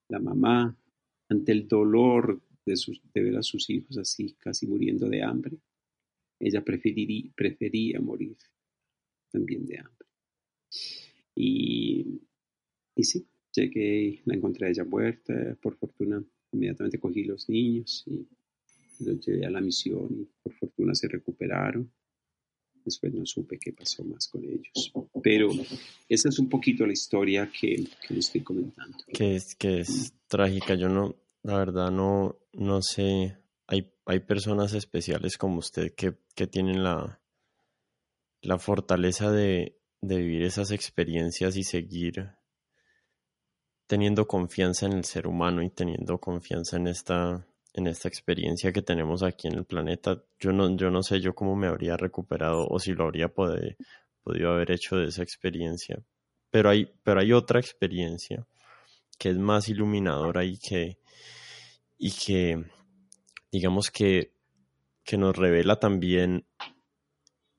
[0.08, 0.76] La mamá
[1.30, 2.76] ante el dolor de,
[3.22, 5.58] ver a sus hijos así, casi muriendo de hambre,
[6.40, 8.38] ella preferiría, prefería morir
[9.32, 10.08] también de hambre.
[11.36, 12.22] Y,
[12.96, 18.28] y sí, llegué, la encontré a ella muerta, por fortuna inmediatamente cogí los niños y
[19.04, 21.92] los llevé a la misión y por fortuna se recuperaron.
[22.90, 24.92] Después no supe qué pasó más con ellos.
[25.22, 25.50] Pero
[26.08, 28.98] esa es un poquito la historia que, que les estoy comentando.
[29.14, 30.74] Que es, que es trágica.
[30.74, 33.38] Yo no, la verdad no, no sé.
[33.68, 37.22] Hay, hay personas especiales como usted que, que tienen la,
[38.42, 42.32] la fortaleza de, de vivir esas experiencias y seguir
[43.86, 48.82] teniendo confianza en el ser humano y teniendo confianza en esta en esta experiencia que
[48.82, 50.24] tenemos aquí en el planeta.
[50.40, 54.52] Yo no, yo no sé yo cómo me habría recuperado o si lo habría podido
[54.52, 56.02] haber hecho de esa experiencia.
[56.50, 58.46] Pero hay, pero hay otra experiencia
[59.18, 60.98] que es más iluminadora y que,
[61.98, 62.64] y que
[63.52, 64.34] digamos que,
[65.04, 66.46] que nos revela también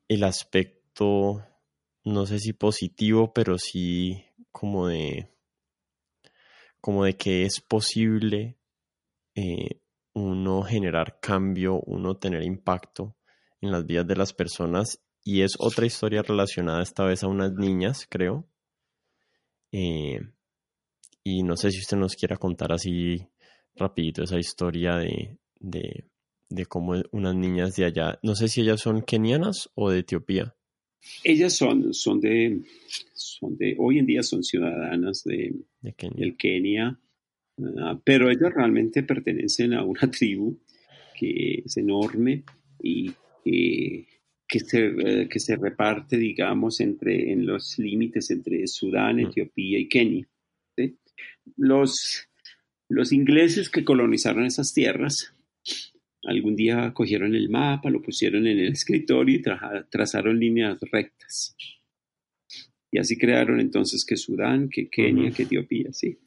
[0.08, 1.44] el aspecto
[2.04, 5.28] no sé si positivo, pero sí como de,
[6.80, 8.56] como de que es posible
[9.34, 9.80] eh,
[10.12, 13.16] uno generar cambio, uno tener impacto
[13.60, 15.00] en las vidas de las personas.
[15.22, 18.48] Y es otra historia relacionada esta vez a unas niñas, creo.
[19.72, 20.20] Eh,
[21.22, 23.26] y no sé si usted nos quiera contar así
[23.76, 26.04] rapidito esa historia de, de,
[26.48, 30.54] de cómo unas niñas de allá, no sé si ellas son kenianas o de Etiopía.
[31.24, 32.60] Ellas son, son, de,
[33.14, 35.54] son de, hoy en día son ciudadanas de,
[35.96, 36.16] Kenia.
[36.18, 37.00] del Kenia,
[37.80, 40.58] ah, pero ellas realmente pertenecen a una tribu
[41.18, 42.44] que es enorme
[42.82, 43.12] y
[43.44, 49.20] que, se, eh, que se reparte, digamos, entre, en los límites entre Sudán, mm.
[49.20, 50.28] Etiopía y Kenia.
[51.56, 52.28] Los,
[52.88, 55.34] los ingleses que colonizaron esas tierras
[56.24, 59.42] algún día cogieron el mapa, lo pusieron en el escritorio y
[59.90, 61.56] trazaron líneas rectas.
[62.92, 66.18] Y así crearon entonces que Sudán, que Kenia, que Etiopía, sí.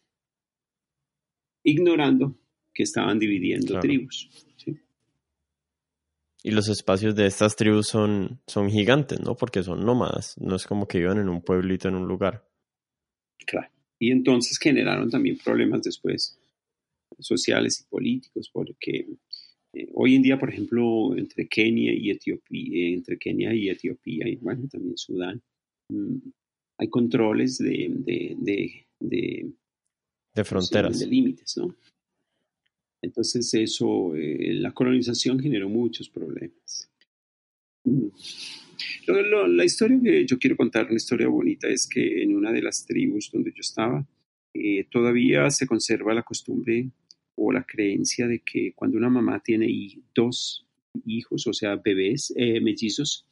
[1.64, 2.38] Ignorando
[2.74, 4.30] que estaban dividiendo tribus.
[6.46, 9.36] Y los espacios de estas tribus son, son gigantes, ¿no?
[9.36, 12.46] Porque son nómadas, no es como que vivan en un pueblito, en un lugar.
[13.46, 13.70] Claro.
[13.98, 16.38] Y entonces generaron también problemas después
[17.20, 19.08] sociales y políticos, porque
[19.74, 24.28] eh, hoy en día, por ejemplo, entre Kenia y Etiopía, eh, entre Kenia y Etiopía,
[24.28, 25.42] y bueno, también Sudán,
[25.90, 26.18] mm,
[26.80, 29.52] hay controles de, de, de,
[30.44, 31.00] fronteras.
[31.00, 31.76] De límites, ¿no?
[33.02, 36.90] Entonces eso, eh, la colonización generó muchos problemas.
[37.86, 38.08] Mm.
[39.50, 42.86] la historia que yo quiero contar, una historia bonita, es que en una de las
[42.86, 44.08] tribus donde yo estaba,
[44.90, 46.90] todavía se conserva la costumbre
[47.36, 49.68] o la creencia de que cuando una mamá tiene
[50.16, 50.66] dos
[51.06, 53.28] hijos, o sea, bebés eh, mellizos,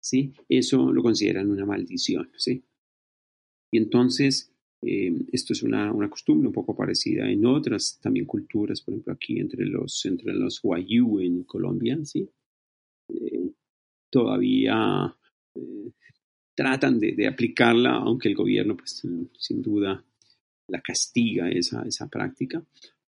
[0.00, 0.32] ¿sí?
[0.48, 2.62] Eso lo consideran una maldición, ¿sí?
[3.70, 8.80] Y entonces, eh, esto es una, una, costumbre un poco parecida en otras también culturas,
[8.80, 12.28] por ejemplo, aquí entre los, entre los Wayuu en Colombia, ¿sí?
[13.08, 13.50] Eh,
[14.10, 15.14] todavía
[16.54, 19.02] tratan de, aplicarla, aunque el gobierno, pues,
[19.38, 20.04] sin duda,
[20.68, 22.64] la castiga esa, esa práctica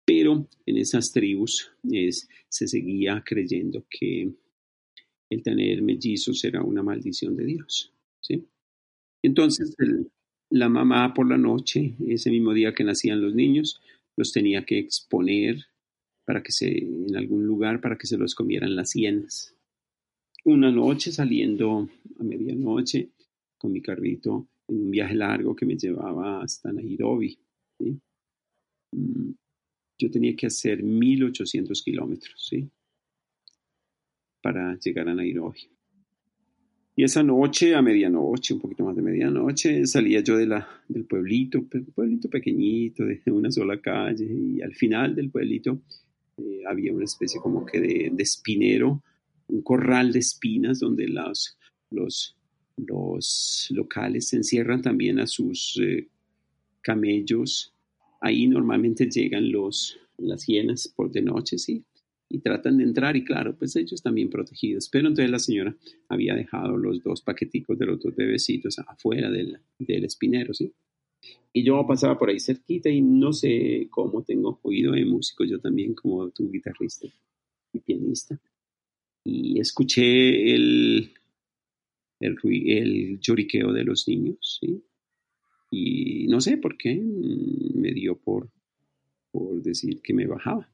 [0.06, 1.72] pero en esas tribus
[2.48, 4.32] se seguía creyendo que
[5.28, 7.92] el tener mellizos era una maldición de Dios.
[8.20, 8.46] ¿sí?
[9.22, 9.74] Entonces,
[10.50, 13.80] la mamá por la noche, ese mismo día que nacían los niños,
[14.16, 15.66] los tenía que exponer
[16.24, 19.54] para que se, en algún lugar para que se los comieran las hienas.
[20.44, 23.10] Una noche saliendo a medianoche
[23.58, 27.38] con mi carrito en un viaje largo que me llevaba hasta Nairobi.
[28.92, 29.30] Mm,
[29.98, 32.68] yo tenía que hacer 1800 kilómetros, ¿sí?
[34.42, 35.75] Para llegar a Nairobi.
[36.96, 41.04] Y esa noche, a medianoche, un poquito más de medianoche, salía yo de la, del
[41.04, 45.82] pueblito, un pueblito pequeñito, de una sola calle, y al final del pueblito
[46.38, 49.02] eh, había una especie como que de, espinero,
[49.48, 51.58] un corral de espinas donde los,
[51.90, 52.34] los,
[52.78, 56.08] los locales encierran también a sus eh,
[56.80, 57.74] camellos
[58.20, 61.84] Ahí normalmente llegan los, las hienas por de noche, ¿sí?
[62.28, 64.88] Y tratan de entrar y claro, pues ellos también protegidos.
[64.90, 65.76] Pero entonces la señora
[66.08, 70.72] había dejado los dos paqueticos de los dos bebecitos afuera del, del espinero, ¿sí?
[71.52, 75.58] Y yo pasaba por ahí cerquita y no sé cómo tengo oído de músico, yo
[75.58, 77.06] también como tu guitarrista
[77.72, 78.38] y pianista.
[79.24, 81.12] Y escuché el,
[82.20, 84.82] el, el lloriqueo de los niños, ¿sí?
[85.70, 88.50] Y no sé por qué me dio por,
[89.32, 90.70] por decir que me bajaba.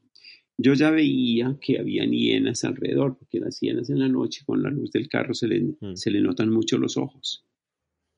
[0.57, 4.69] Yo ya veía que había hienas alrededor, porque las hienas en la noche con la
[4.69, 5.95] luz del carro se le, mm.
[5.95, 7.45] se le notan mucho los ojos,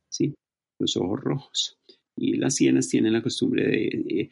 [0.09, 0.33] ¿sí?
[0.79, 1.79] Los ojos rojos.
[2.17, 4.29] Y las hienas tienen la costumbre de,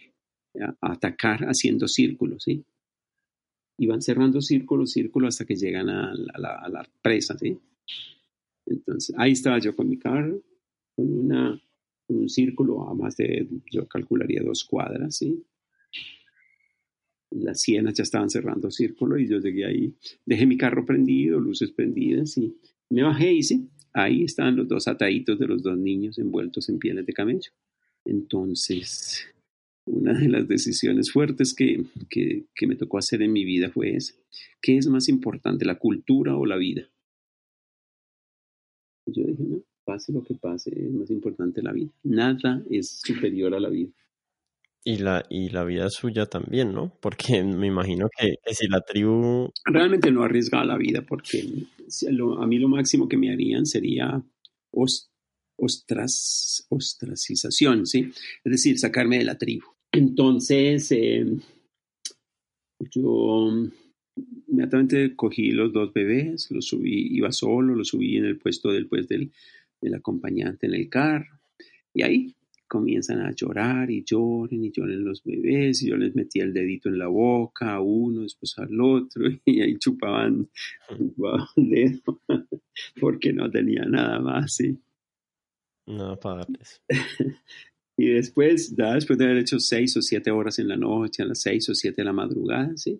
[0.81, 2.63] atacar haciendo círculos, ¿sí?
[3.79, 7.57] Y van cerrando círculos, círculos hasta que llegan a la, a la presa, ¿sí?
[8.65, 10.41] Entonces, ahí estaba yo con mi carro,
[10.95, 11.59] con una
[12.07, 15.43] un círculo a más de, yo calcularía dos cuadras, ¿sí?
[17.35, 19.93] Las sienas ya estaban cerrando círculo y yo llegué ahí,
[20.25, 22.55] dejé mi carro prendido, luces prendidas y
[22.89, 26.79] me bajé y sí, ahí estaban los dos ataditos de los dos niños envueltos en
[26.79, 27.51] pieles de camello.
[28.05, 29.25] Entonces,
[29.85, 33.95] una de las decisiones fuertes que, que, que me tocó hacer en mi vida fue
[33.95, 34.13] esa.
[34.61, 36.87] ¿Qué es más importante, la cultura o la vida?
[39.05, 41.91] yo dije, no, pase lo que pase, es más importante la vida.
[42.03, 43.91] Nada es superior a la vida.
[44.85, 46.97] Y la, y la vida suya también, ¿no?
[47.01, 49.51] Porque me imagino que, si la tribu...
[49.65, 51.43] Realmente no arriesgaba la vida porque
[52.37, 54.21] a mí lo máximo que me harían sería
[55.57, 58.11] ostras, ostracización, ¿sí?
[58.43, 59.67] Es decir, sacarme de la tribu.
[59.91, 61.25] Entonces, eh,
[62.91, 63.49] yo
[64.47, 68.87] inmediatamente cogí los dos bebés, los subí, iba solo, los subí en el puesto del,
[68.87, 69.31] pues, del,
[69.81, 71.39] del acompañante en el carro.
[71.93, 72.35] Y ahí
[72.73, 76.89] comienzan a llorar y lloren y lloren los bebés y yo les metía el dedito
[76.89, 80.49] en la boca a uno, después al otro y ahí chupaban,
[80.89, 82.19] chupaban el dedo
[82.99, 84.75] porque no tenía nada más, ¿sí?
[85.85, 86.81] Nada para darles.
[87.95, 91.27] y después, ya después de haber hecho seis o siete horas en la noche, a
[91.27, 92.99] las seis o siete de la madrugada, ¿sí?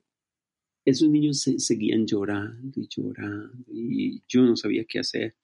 [0.86, 5.36] Esos niños se, seguían llorando y llorando y yo no sabía qué hacer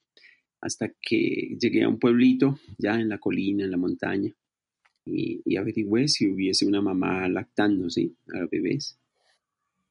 [0.62, 4.34] hasta que llegué a un pueblito, ya en la colina, en la montaña,
[5.06, 8.16] y, y averigüé si hubiese una mamá lactando, ¿sí?
[8.34, 9.00] A los bebés.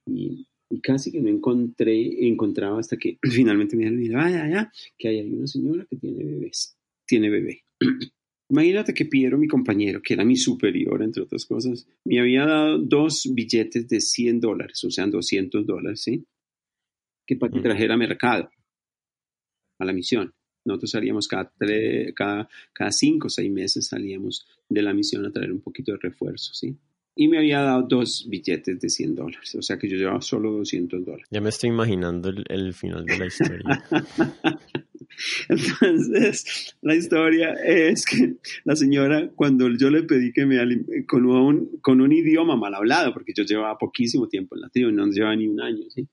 [0.06, 0.46] Y,
[0.82, 5.46] casi que no encontré, encontraba hasta que finalmente me dijeron, vaya, ya, que hay una
[5.46, 7.64] señora que tiene bebés, tiene bebé.
[8.50, 12.78] Imagínate que Piero, mi compañero, que era mi superior, entre otras cosas, me había dado
[12.78, 16.24] dos billetes de 100 dólares, o sea, 200 dólares, ¿sí?
[17.26, 18.48] Que para que trajera mercado
[19.78, 20.32] a la misión.
[20.68, 21.52] Nosotros salíamos cada,
[22.14, 25.98] cada, cada cinco o seis meses, salíamos de la misión a traer un poquito de
[25.98, 26.76] refuerzo, ¿sí?
[27.20, 30.52] Y me había dado dos billetes de 100 dólares, o sea que yo llevaba solo
[30.52, 31.26] 200 dólares.
[31.32, 33.84] Ya me estoy imaginando el, final de la historia.
[35.48, 40.58] Entonces, la historia es que la señora, cuando yo le pedí que me
[41.08, 44.92] con un, con un idioma mal hablado, porque yo llevaba poquísimo tiempo en la tribu,
[44.92, 46.06] no llevaba ni un año, ¿sí?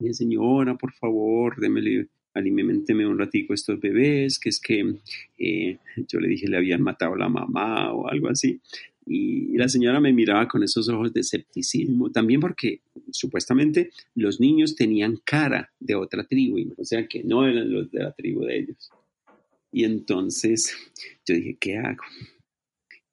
[0.00, 4.96] Y señora, por favor, démele alimenteme un ratico estos bebés, que es que
[5.38, 5.78] eh,
[6.08, 8.60] yo le dije le habían matado a la mamá o algo así.
[9.06, 12.80] Y, la señora me miraba con esos ojos de escepticismo, también porque
[13.10, 18.00] supuestamente los niños tenían cara de otra tribu, o sea que no eran los de
[18.00, 18.90] la tribu de ellos.
[19.70, 20.76] Y entonces
[21.26, 22.02] yo dije, ¿qué hago?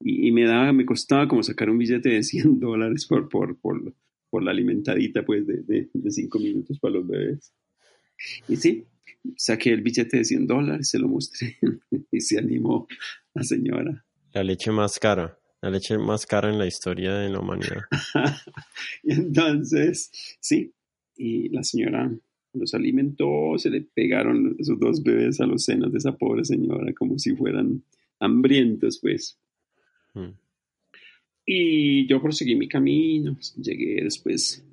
[0.02, 3.94] Y, me daba, me costaba como sacar un billete de 100 dólares por, por, por,
[4.30, 7.54] por la alimentadita pues de, de, de cinco minutos para los bebés.
[8.48, 8.86] Y sí,
[9.36, 11.58] saqué el billete de 100 dólares, se lo mostré
[12.12, 12.88] y se animó
[13.34, 14.06] la señora.
[14.34, 17.82] La leche más cara, la leche más cara en la historia de la humanidad.
[19.04, 20.74] y entonces, sí,
[21.16, 22.12] y la señora
[22.54, 26.94] los alimentó, se le pegaron esos dos bebés a los senos de esa pobre señora
[26.94, 27.84] como si fueran
[28.20, 29.38] hambrientos, pues.
[30.14, 30.34] Mm.
[31.46, 34.64] Y yo proseguí mi camino, llegué después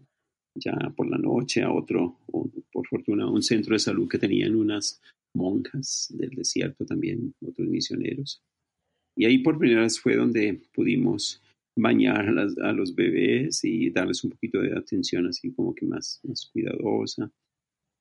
[0.56, 2.18] ya por la noche a otro,
[2.72, 5.00] por fortuna, un centro de salud que tenían unas
[5.34, 8.42] monjas del desierto también, otros misioneros.
[9.16, 11.42] Y ahí por primera vez fue donde pudimos
[11.78, 16.20] bañar a, los bebés y darles un poquito de atención así como que más,
[16.52, 17.30] cuidadosa.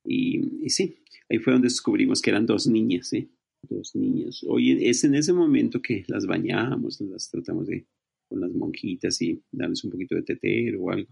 [0.04, 0.96] Y, y, sí,
[1.28, 3.28] ahí fue donde descubrimos que eran dos niñas, ¿sí?
[3.68, 4.44] Dos niñas.
[4.46, 7.86] Hoy es en ese momento que las bañamos, las tratamos de
[8.28, 11.08] con las monjitas y darles un poquito de tetero o algo.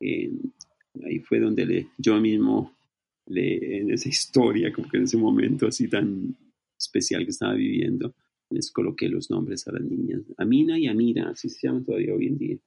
[0.00, 0.30] Eh,
[1.04, 2.76] ahí fue donde le, yo mismo,
[3.26, 6.36] le, en esa historia, como que en ese momento así tan
[6.78, 8.14] especial que estaba viviendo,
[8.50, 10.22] les coloqué los nombres a las niñas.
[10.36, 12.58] Amina y Amira, así se llaman todavía hoy en día.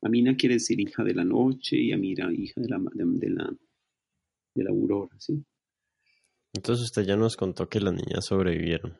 [0.00, 3.54] Amina quiere decir hija de la noche y Amira hija de la, de, la,
[4.54, 5.42] de la aurora, ¿sí?
[6.54, 8.96] Entonces usted ya nos contó que las niñas sobrevivieron.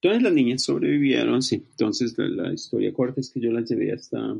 [0.00, 1.64] Todas las niñas sobrevivieron, sí.
[1.70, 4.36] Entonces la, la historia corta es que yo las llevé hasta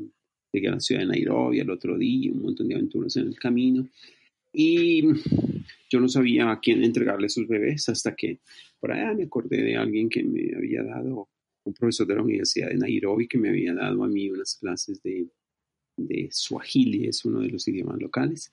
[0.53, 3.38] Llegué a la ciudad de Nairobi el otro día, un montón de aventuras en el
[3.38, 3.88] camino.
[4.53, 5.03] Y
[5.88, 8.40] yo no sabía a quién entregarle sus bebés hasta que
[8.78, 11.28] por allá me acordé de alguien que me había dado,
[11.64, 15.03] un profesor de la Universidad de Nairobi que me había dado a mí unas clases
[15.03, 15.26] de,
[15.96, 18.53] de Swahili, es uno de los idiomas locales.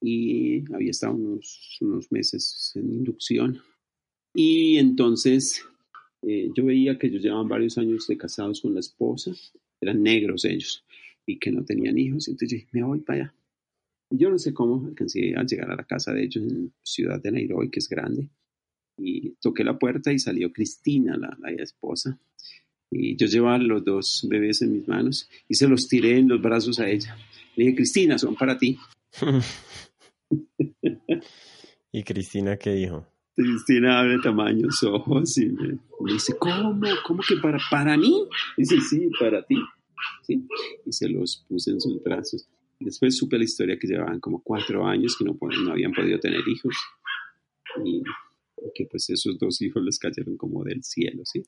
[0.00, 3.60] Y había estado unos, unos meses en inducción.
[4.34, 5.64] Y entonces
[6.22, 9.32] eh, yo veía que ellos llevaban varios años de casados con la esposa,
[9.80, 10.84] eran negros ellos
[11.26, 12.28] y que no tenían hijos.
[12.28, 13.34] Entonces yo dije, me voy para allá.
[14.10, 17.22] Y yo no sé cómo alcancé a llegar a la casa de ellos en ciudad
[17.22, 18.28] de Nairobi, que es grande.
[18.98, 22.18] Y toqué la puerta y salió Cristina, la, la esposa.
[22.90, 26.42] Y yo llevaba los dos bebés en mis manos y se los tiré en los
[26.42, 27.16] brazos a ella.
[27.56, 28.76] Le dije, Cristina, son para ti.
[31.92, 33.06] ¿Y Cristina qué dijo?
[33.34, 35.78] Cristina abre tamaños ojos y me,
[36.12, 36.78] dice, ¿cómo?
[37.06, 38.28] ¿Cómo que para, para mí?
[38.58, 39.56] dice, sí, para ti.
[40.22, 40.46] ¿Sí?
[40.86, 42.48] Y se los puse en sus brazos.
[42.80, 46.40] Después supe la historia que llevaban como cuatro años que no, no habían podido tener
[46.46, 46.74] hijos
[47.84, 48.02] y
[48.74, 51.42] que pues esos dos hijos les cayeron como del cielo, ¿sí?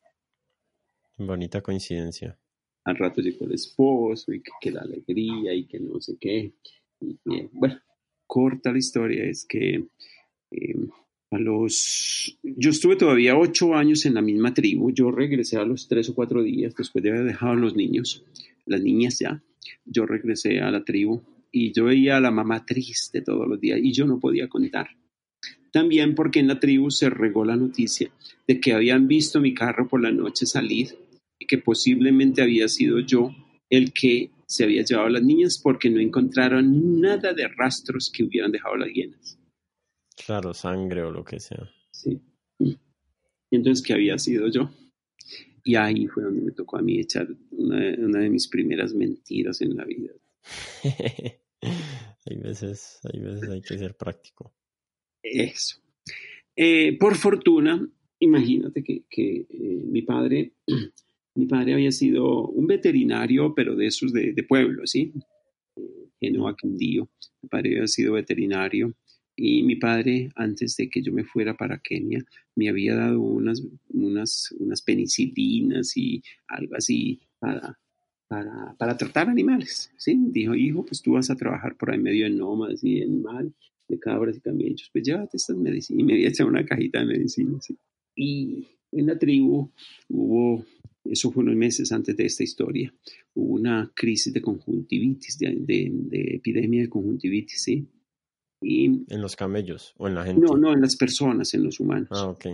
[1.16, 2.38] Bonita coincidencia.
[2.84, 6.55] Al rato llegó el esposo y que, la alegría y que no sé qué.
[7.00, 7.18] Y,
[7.52, 7.80] bueno,
[8.26, 9.86] corta la historia es que
[10.50, 10.74] eh,
[11.31, 14.93] a los yo estuve todavía ocho años en la misma tribu.
[14.93, 18.25] Yo regresé a los tres o cuatro días después de haber dejado a los niños,
[18.66, 19.43] las niñas ya.
[19.85, 23.81] Yo regresé a la tribu y yo veía a la mamá triste todos los días
[23.83, 24.89] y yo no podía contar.
[25.72, 28.11] También porque en la tribu se regó la noticia
[28.47, 30.97] de que habían visto mi carro por la noche salir
[31.39, 33.35] y que posiblemente había sido yo
[33.70, 38.22] el que se había llevado a las niñas porque no encontraron nada de rastros que
[38.22, 39.39] hubieran dejado las hienas.
[40.17, 41.69] Claro, sangre o lo que sea.
[41.91, 42.21] Sí.
[42.59, 44.71] Y entonces, ¿qué había sido yo?
[45.65, 49.77] Y ahí fue donde me tocó a mí echar una, de mis primeras mentiras en
[49.77, 50.12] la vida.
[52.27, 54.53] hay, veces, hay veces hay que ser práctico.
[55.23, 55.79] Eso.
[56.55, 57.89] Eh, por fortuna,
[58.19, 60.53] imagínate que, que eh, mi padre,
[61.35, 65.12] mi padre había sido un veterinario, pero de esos de, de pueblo, ¿sí?
[65.77, 67.09] Eh, Genoa Quindío.
[67.41, 68.95] Mi padre había sido veterinario
[69.37, 72.24] y mi padre, antes de que yo me fuera para Kenia,
[72.55, 77.78] me había dado unas, unas, unas penicilinas y algo así para,
[78.28, 79.91] para, para, tratar animales.
[79.97, 80.16] ¿sí?
[80.28, 83.53] Dijo, hijo, pues tú vas a trabajar por ahí medio de nómadas y animales,
[83.89, 86.01] de cabras y camellos, pues llévate estas medicinas.
[86.01, 87.72] Y me había echado una cajita de medicinas.
[88.14, 89.70] Y en la tribu
[90.09, 90.64] hubo,
[91.05, 92.95] eso fue unos meses antes de esta historia,
[93.35, 97.89] hubo una crisis de conjuntivitis, de, de, de epidemia de conjuntivitis, ¿sí?
[98.65, 100.41] ¿En los camellos o en la gente?
[100.45, 102.09] No, no, en las personas, en los humanos.
[102.11, 102.47] Ah, ok.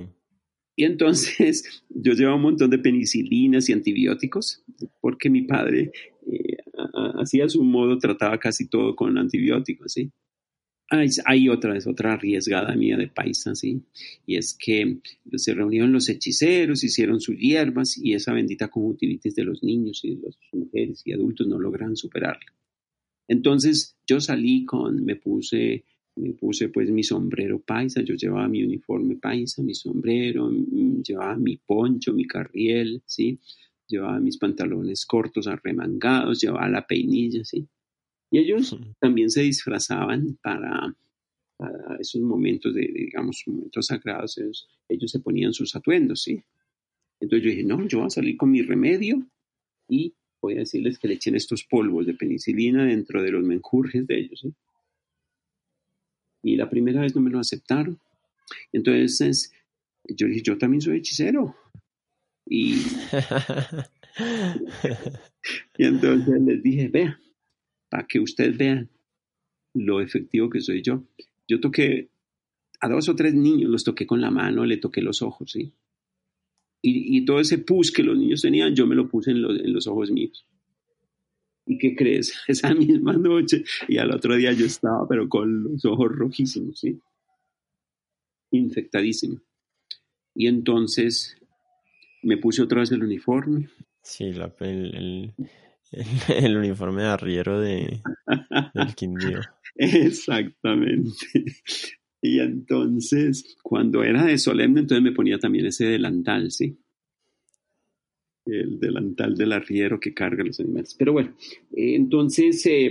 [0.77, 4.63] Y entonces yo llevaba un montón de penicilinas y antibióticos
[5.01, 5.93] porque mi padre
[6.27, 6.57] eh,
[7.21, 10.11] hacía su modo, trataba casi todo con antibióticos, ¿sí?
[10.93, 13.85] Hay, hay, otra, es otra arriesgada mía de paisa, ¿sí?
[14.27, 14.99] Y es que
[15.37, 20.17] se reunieron los hechiceros, hicieron sus hierbas y esa bendita conjuntivitis de los niños y
[20.17, 22.53] de las mujeres y adultos no logran superarla.
[23.29, 25.85] Entonces yo salí con, me puse
[26.21, 31.37] me puse pues mi sombrero paisa, yo llevaba mi uniforme paisa, mi sombrero, mm, llevaba
[31.37, 33.39] mi poncho, mi carriel, ¿sí?
[33.89, 37.67] Llevaba mis pantalones cortos arremangados, llevaba la peinilla, ¿sí?
[38.31, 40.95] Y ellos también se disfrazaban para,
[41.57, 46.41] para esos momentos de, digamos, momentos sagrados, ellos, ellos, se ponían sus atuendos, ¿sí?
[47.19, 49.27] Entonces yo dije, no, yo voy a salir con mi remedio
[49.89, 54.07] y voy a decirles que le echen estos polvos de penicilina dentro de los menjurjes
[54.07, 54.55] de ellos, ¿sí?
[56.43, 57.99] Y la primera vez no me lo aceptaron.
[58.73, 59.53] Entonces
[60.05, 61.57] yo dije, yo también soy hechicero.
[62.47, 62.75] Y,
[65.79, 67.21] y entonces les dije, vea,
[67.89, 68.91] para que ustedes vean
[69.75, 71.05] lo efectivo que soy yo.
[71.47, 72.11] Yo toqué
[72.81, 75.73] a dos o tres niños, los toqué con la mano, le toqué los ojos, ¿sí?
[76.83, 79.61] Y, y todo ese pus que los niños tenían, yo me lo puse en los,
[79.61, 80.47] en los ojos míos.
[81.67, 82.35] ¿Y qué crees?
[82.49, 87.01] Esa misma noche y al otro día yo estaba, pero con los ojos rojísimos, ¿sí?
[88.51, 89.41] Infectadísimo.
[90.35, 91.37] Y entonces
[92.23, 93.69] me puse otra vez el uniforme.
[94.03, 95.35] Sí, la, el,
[96.29, 98.01] el, uniforme de arriero de,
[98.75, 99.41] del Quindío.
[99.75, 101.11] Exactamente.
[102.23, 106.79] Y entonces, cuando era de solemne, entonces me ponía también ese delantal, ¿sí?
[108.53, 110.95] El delantal del arriero que carga los animales.
[110.99, 111.35] Pero bueno,
[111.73, 112.91] eh, entonces eh,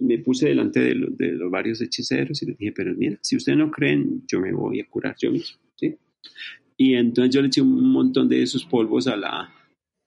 [0.00, 3.70] me puse delante de, los varios hechiceros y les dije, pero mira, si ustedes no
[3.70, 5.58] creen, yo me voy a curar yo mismo.
[6.78, 9.50] Y entonces yo le eché un montón de esos polvos a la,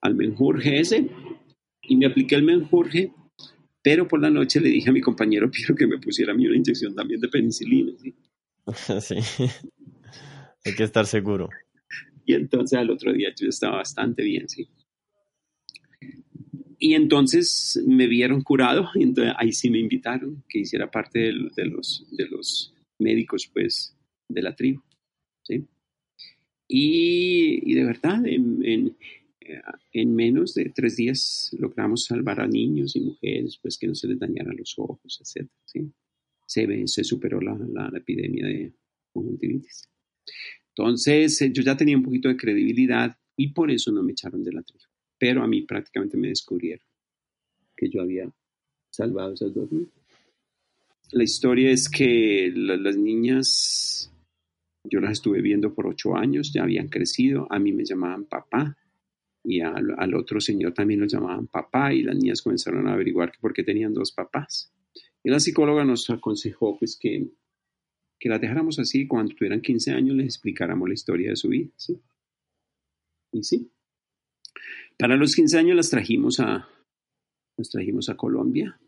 [0.02, 1.10] al menjurje ese
[1.82, 3.12] y me apliqué el menjurje,
[3.82, 6.46] pero por la noche le dije a mi compañero Piero que me pusiera a mí
[6.46, 7.94] una inyección también de penicilina.
[9.02, 9.16] sí.
[10.66, 11.50] Hay que estar seguro.
[12.30, 14.70] Y entonces al otro día yo estaba bastante bien, sí.
[16.78, 21.66] Y entonces me vieron curado y entonces ahí sí me invitaron que hiciera parte de,
[21.66, 24.80] los, de los médicos, pues, de la tribu,
[25.42, 25.66] ¿sí?
[26.68, 28.96] Y, de verdad, en,
[29.92, 34.08] en, menos de tres días logramos salvar a niños y mujeres, pues, que no se
[34.08, 35.92] les dañaran los ojos, etc., ¿sí?
[36.46, 38.72] Se, se superó la, la epidemia de
[39.12, 39.90] conjuntivitis.
[40.80, 44.46] Entonces, eh, yo ya tenía un poquito de credibilidad y por eso no me echaron
[44.46, 44.86] de la tribu.
[45.18, 46.86] Pero a mí prácticamente me descubrieron
[47.76, 48.32] que yo había
[48.90, 49.92] salvado esas dos niñas.
[51.12, 54.10] La historia es que las niñas,
[54.86, 58.78] yo las estuve viendo por ocho años, ya habían crecido, a mí me llamaban papá
[59.44, 63.54] y al, otro señor también lo llamaban papá y las niñas comenzaron a averiguar por
[63.54, 64.72] qué tenían dos papás.
[65.26, 67.28] Y la psicóloga nos aconsejó pues que
[68.20, 71.70] que las dejáramos así, cuando tuvieran 15 años les explicáramos la historia de su vida.
[71.78, 72.00] ¿sí?
[73.32, 73.72] Y sí.
[74.98, 76.68] Para los 15 años las trajimos a,
[77.58, 78.80] las trajimos a Colombia.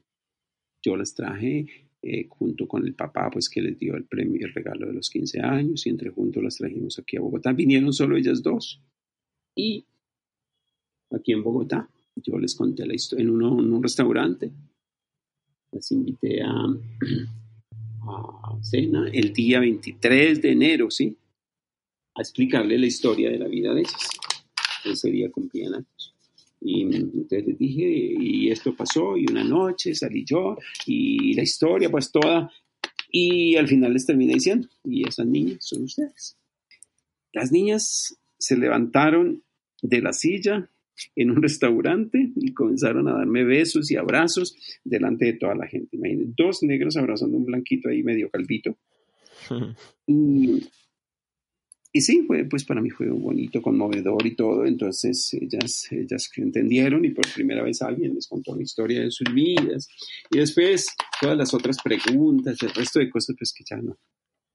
[0.84, 4.54] Yo las traje eh, junto con el papá, pues que les dio el premio, el
[4.54, 7.54] regalo de los 15 años, y entre juntos las trajimos aquí a Bogotá.
[7.54, 8.82] Vinieron solo ellas dos.
[9.56, 9.86] Y
[11.12, 13.42] aquí en Bogotá, yo les conté la historia en, en
[13.74, 14.52] un restaurante.
[15.72, 16.52] Las invité a,
[18.04, 21.16] a cena el día 23 de enero, ¿sí?
[22.16, 24.10] A explicarle la historia de la vida de ellas.
[24.84, 26.16] Ese día cumplían años.
[26.60, 31.90] Y entonces les dije, y esto pasó, y una noche salí yo, y la historia,
[31.90, 32.52] pues toda.
[33.12, 36.38] Y al final les terminé diciendo, y esas niñas son ustedes.
[37.34, 39.44] Las niñas se levantaron
[39.82, 40.70] de la silla
[41.16, 45.98] en un restaurante y comenzaron a darme besos y abrazos delante de toda la gente.
[45.98, 48.78] Imagínense, dos negros abrazando a un blanquito ahí medio calvito.
[50.08, 50.64] y
[51.94, 54.66] y sí, fue, pues para mí fue bonito, conmovedor y todo.
[54.66, 59.34] Entonces ellas, ellas entendieron y por primera vez alguien les contó la historia de sus
[59.34, 59.90] vidas.
[60.30, 60.88] Y después
[61.20, 63.98] todas las otras preguntas, el resto de cosas, pues que ya no.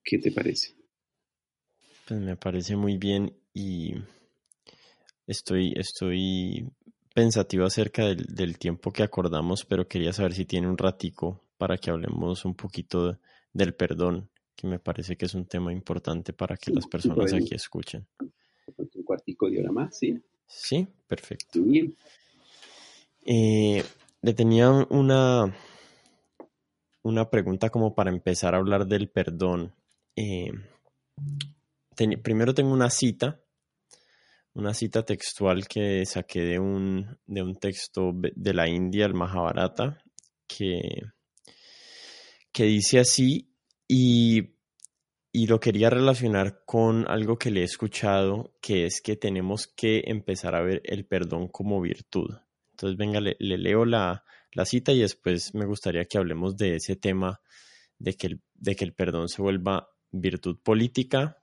[0.03, 0.75] ¿Qué te parece?
[2.09, 3.97] Pues me parece muy bien y
[5.27, 6.69] estoy, estoy
[7.15, 11.79] pensativo acerca del, del tiempo que acordamos, pero quería saber si tiene un ratico para
[11.79, 13.19] que hablemos un poquito
[13.53, 17.55] del perdón que me parece que es un tema importante para que las personas aquí
[17.55, 18.07] escuchen.
[18.77, 20.19] Un cuartico de hora más, ¿sí?
[20.47, 21.61] Sí, perfecto.
[23.25, 23.85] Eh,
[24.23, 25.55] le tenía una,
[27.03, 29.75] una pregunta como para empezar a hablar del perdón.
[30.17, 30.51] Eh,
[32.23, 33.39] primero tengo una cita,
[34.57, 40.03] una cita textual que saqué de un, de un texto de la India, el Mahabharata,
[40.47, 40.81] que,
[42.53, 43.53] que dice así,
[43.87, 44.55] y,
[45.47, 50.55] lo quería relacionar con algo que le he escuchado, que es que tenemos que empezar
[50.55, 52.35] a ver el perdón como virtud.
[52.71, 54.25] Entonces, venga, le, leo la,
[54.65, 57.43] cita y después me gustaría que hablemos de ese tema
[57.99, 61.43] de que el, de que el perdón se vuelva virtud política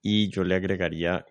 [0.00, 1.26] y yo le agregaría,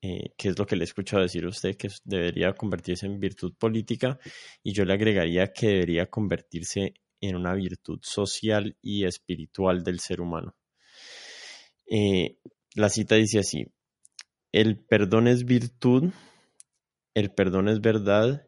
[0.00, 3.18] eh, que es lo que le he escuchado decir a usted, que debería convertirse en
[3.18, 4.18] virtud política
[4.62, 10.20] y yo le agregaría que debería convertirse en una virtud social y espiritual del ser
[10.20, 10.54] humano.
[11.90, 12.38] Eh,
[12.74, 13.66] la cita dice así,
[14.52, 16.12] el perdón es virtud,
[17.14, 18.46] el perdón es verdad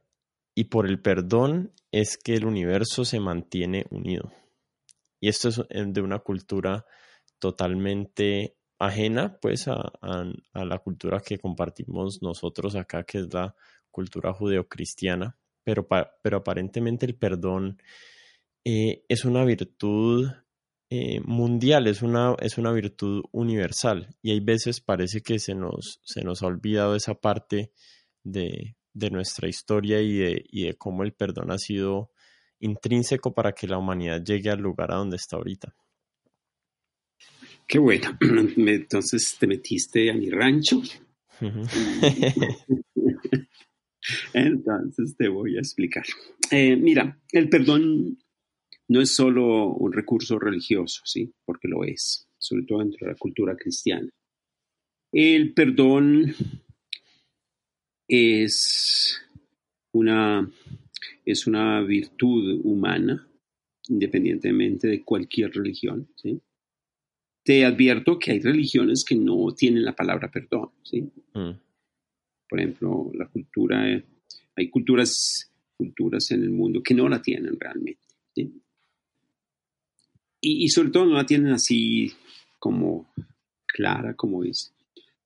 [0.54, 4.32] y por el perdón es que el universo se mantiene unido.
[5.20, 6.86] Y esto es de una cultura
[7.40, 9.92] totalmente ajena pues a,
[10.54, 13.54] la cultura que compartimos nosotros acá, que es la
[13.90, 15.86] cultura judeocristiana, pero,
[16.22, 17.80] pero aparentemente el perdón
[18.64, 20.30] eh, es una virtud
[20.88, 24.16] eh, mundial, es una, es una virtud universal.
[24.22, 27.72] Y hay veces parece que se nos, se nos ha olvidado esa parte
[28.24, 32.12] de, de nuestra historia y de, y de cómo el perdón ha sido
[32.60, 35.74] intrínseco para que la humanidad llegue al lugar a donde está ahorita.
[37.70, 38.18] Qué bueno.
[38.56, 40.82] Entonces te metiste a mi rancho.
[44.34, 46.04] Entonces te voy a explicar.
[46.50, 48.18] Eh, mira, el perdón
[48.88, 51.32] no es solo un recurso religioso, ¿sí?
[51.44, 54.10] porque lo es, sobre todo dentro de la cultura cristiana.
[55.12, 56.34] El perdón
[58.08, 59.16] es
[59.92, 60.50] una,
[61.24, 63.28] es una virtud humana,
[63.88, 66.08] independientemente de cualquier religión.
[66.16, 66.40] ¿sí?
[67.50, 70.70] Te advierto que hay religiones que no tienen la palabra perdón.
[70.84, 71.00] ¿sí?
[71.34, 71.50] Mm.
[72.48, 73.82] Por ejemplo, la cultura,
[74.54, 78.06] hay culturas, culturas en el mundo que no la tienen realmente.
[78.32, 78.52] ¿sí?
[80.40, 82.12] y, sobre todo no la tienen así
[82.56, 83.12] como
[83.66, 84.72] clara como es,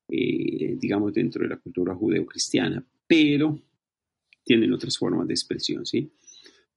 [0.08, 3.60] eh, digamos, dentro de la cultura judeocristiana, pero
[4.42, 6.10] tienen otras formas de expresión, ¿sí?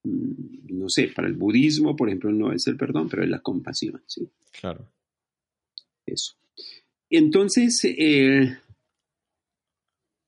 [0.04, 3.40] Mm, no sé, para el budismo, por ejemplo, no es el perdón, pero es la
[3.40, 4.28] compasión, ¿sí?
[4.52, 4.97] Claro.
[6.08, 6.36] Eso.
[7.10, 8.58] Entonces, eh,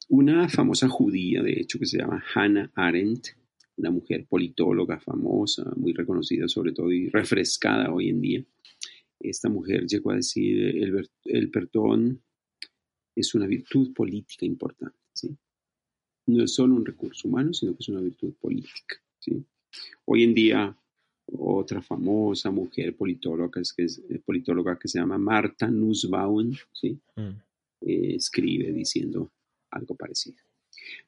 [0.09, 3.29] una famosa judía, de hecho, que se llama Hannah Arendt,
[3.77, 8.45] una mujer politóloga famosa, muy reconocida sobre todo y refrescada hoy en día.
[9.19, 12.21] Esta mujer llegó a decir, el, el perdón
[13.15, 14.97] es una virtud política importante.
[16.27, 19.01] No es solo un recurso humano, sino que es una virtud política.
[20.05, 20.77] Hoy en día,
[21.37, 26.99] otra famosa mujer politóloga, que es, eh, politóloga que se llama Marta Nussbaum, ¿sí?
[27.15, 27.29] Mm.
[27.81, 29.31] Eh, escribe diciendo
[29.71, 30.37] algo parecido.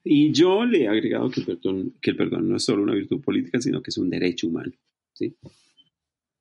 [0.04, 2.94] Y yo le he agregado que el, perdón, que el perdón no es solo una
[2.94, 4.72] virtud política, sino que es un derecho humano.
[5.14, 5.36] ¿sí?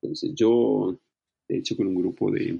[0.01, 0.99] Entonces yo,
[1.47, 2.59] de hecho, con un grupo de,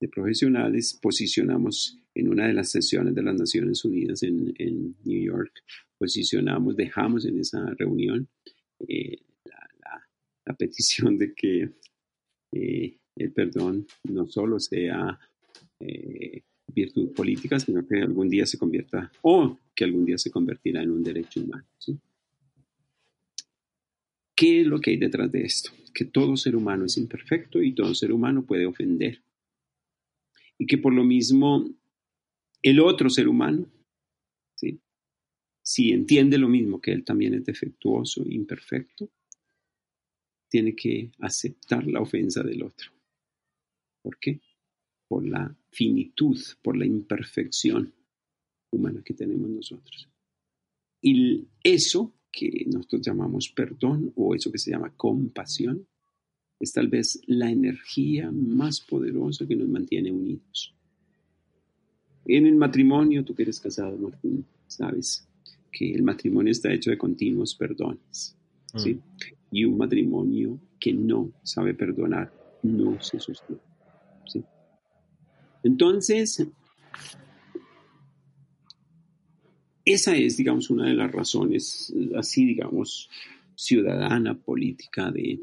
[0.00, 5.22] de profesionales posicionamos en una de las sesiones de las Naciones Unidas en, en New
[5.22, 5.52] York,
[5.98, 8.28] posicionamos, dejamos en esa reunión
[8.86, 9.18] eh,
[10.48, 11.70] la, petición de que
[12.52, 15.18] eh, el perdón no solo sea
[15.80, 20.82] eh, virtud política, sino que algún día se convierta, o que algún día se convertirá
[20.82, 21.66] en un derecho humano.
[24.34, 25.70] ¿Qué es lo que hay detrás de esto?
[25.92, 29.20] Que todo ser humano es imperfecto y todo ser humano puede ofender.
[30.58, 31.68] Y que por lo mismo
[32.62, 33.66] el otro ser humano,
[35.62, 39.10] si entiende lo mismo que él también es defectuoso imperfecto,
[40.48, 42.90] tiene que aceptar la ofensa del otro.
[44.02, 44.40] ¿Por qué?
[45.06, 47.92] Por la finitud, por la imperfección
[48.70, 50.08] humana que tenemos nosotros.
[51.00, 55.86] Y eso que nosotros llamamos perdón o eso que se llama compasión
[56.60, 60.74] es tal vez la energía más poderosa que nos mantiene unidos.
[62.26, 65.26] En el matrimonio, tú que eres casado, Martín, sabes
[65.72, 68.36] que el matrimonio está hecho de continuos perdones.
[68.76, 68.94] ¿sí?
[68.94, 69.37] Mm.
[69.50, 72.32] Y un matrimonio que no sabe perdonar
[72.62, 73.62] no se sostiene.
[74.26, 74.44] ¿sí?
[75.62, 76.46] Entonces,
[79.84, 83.08] esa es, digamos, una de las razones, así, digamos,
[83.54, 85.40] ciudadana, política, de,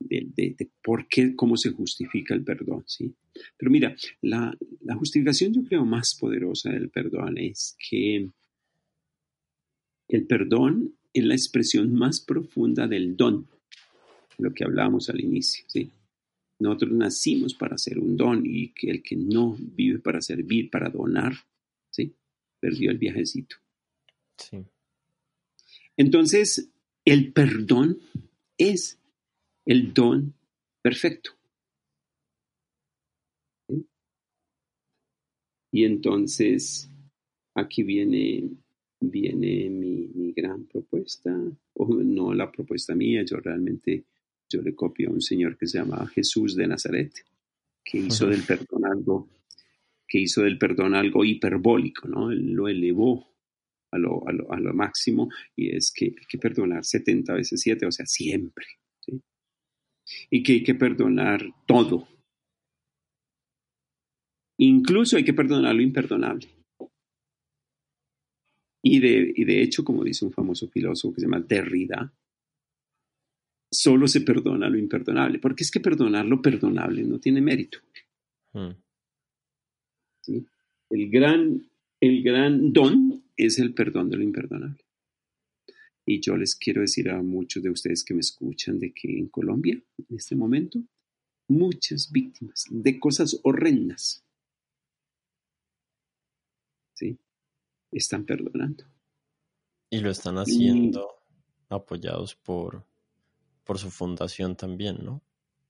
[0.00, 3.14] de, por qué, cómo se justifica el perdón, ¿sí?
[3.56, 8.30] Pero mira, la, la, justificación yo creo más poderosa del perdón es que
[10.08, 13.48] el perdón es la expresión más profunda del don,
[14.38, 15.90] lo que hablábamos al inicio, ¿sí?
[16.60, 20.90] Nosotros nacimos para hacer un don y que el que no vive para servir, para
[20.90, 21.32] donar,
[21.90, 22.14] ¿sí?
[22.60, 23.56] Perdió el viajecito.
[24.36, 24.64] Sí.
[25.96, 26.70] Entonces,
[27.04, 27.98] el perdón
[28.56, 28.98] es
[29.64, 30.34] el don
[30.82, 31.32] perfecto.
[35.70, 36.90] Y entonces,
[37.54, 38.50] aquí viene,
[39.00, 41.34] viene mi, mi gran propuesta,
[41.74, 44.04] o no la propuesta mía, yo realmente
[44.48, 47.12] yo le copio a un señor que se llama Jesús de Nazaret,
[47.84, 49.28] que hizo del perdón algo,
[50.06, 52.30] que hizo del perdón algo hiperbólico, ¿no?
[52.30, 53.26] Él lo elevó
[53.90, 57.60] a lo, a lo, a lo máximo y es que hay que perdonar 70 veces
[57.60, 58.66] 7, o sea, siempre.
[59.00, 59.20] ¿sí?
[60.30, 62.08] Y que hay que perdonar todo.
[64.58, 66.48] Incluso hay que perdonar lo imperdonable.
[68.82, 72.12] Y de, y de hecho, como dice un famoso filósofo que se llama Derrida,
[73.70, 77.78] solo se perdona lo imperdonable, porque es que perdonar lo perdonable no tiene mérito.
[78.52, 78.70] Hmm.
[80.90, 81.68] El, gran,
[82.00, 84.84] el gran don es el perdón de lo imperdonable.
[86.06, 89.28] Y yo les quiero decir a muchos de ustedes que me escuchan de que en
[89.28, 90.82] Colombia, en este momento,
[91.48, 94.24] muchas víctimas de cosas horrendas,
[96.94, 97.18] ¿sí?
[97.90, 98.84] Están perdonando.
[99.90, 101.08] Y lo están haciendo
[101.70, 102.84] apoyados por
[103.68, 105.22] por su fundación también, ¿no?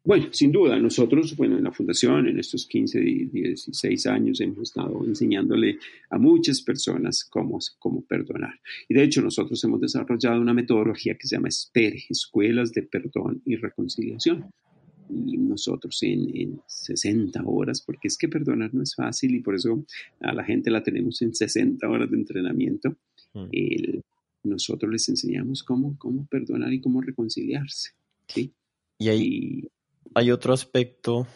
[0.05, 5.05] Bueno, sin duda, nosotros, bueno, en la fundación, en estos 15, 16 años, hemos estado
[5.05, 8.55] enseñándole a muchas personas cómo, cómo perdonar.
[8.89, 13.43] Y de hecho, nosotros hemos desarrollado una metodología que se llama SPERE, Escuelas de Perdón
[13.45, 14.49] y Reconciliación.
[15.11, 19.55] Y nosotros en, en 60 horas, porque es que perdonar no es fácil y por
[19.55, 19.85] eso
[20.21, 22.97] a la gente la tenemos en 60 horas de entrenamiento.
[23.35, 23.49] Mm.
[23.53, 24.05] El,
[24.45, 27.91] nosotros les enseñamos cómo, cómo perdonar y cómo reconciliarse.
[28.27, 28.55] ¿sí?
[28.99, 29.69] Y hay,
[30.15, 31.27] hay otro aspecto,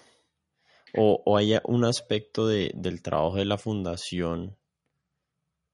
[0.96, 4.56] o, o hay un aspecto de, del trabajo de la fundación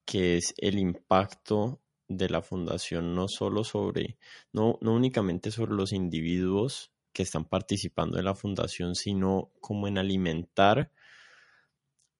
[0.05, 4.19] que es el impacto de la fundación no solo sobre,
[4.53, 9.99] no, no únicamente sobre los individuos que están participando en la fundación, sino como en
[9.99, 10.93] alimentar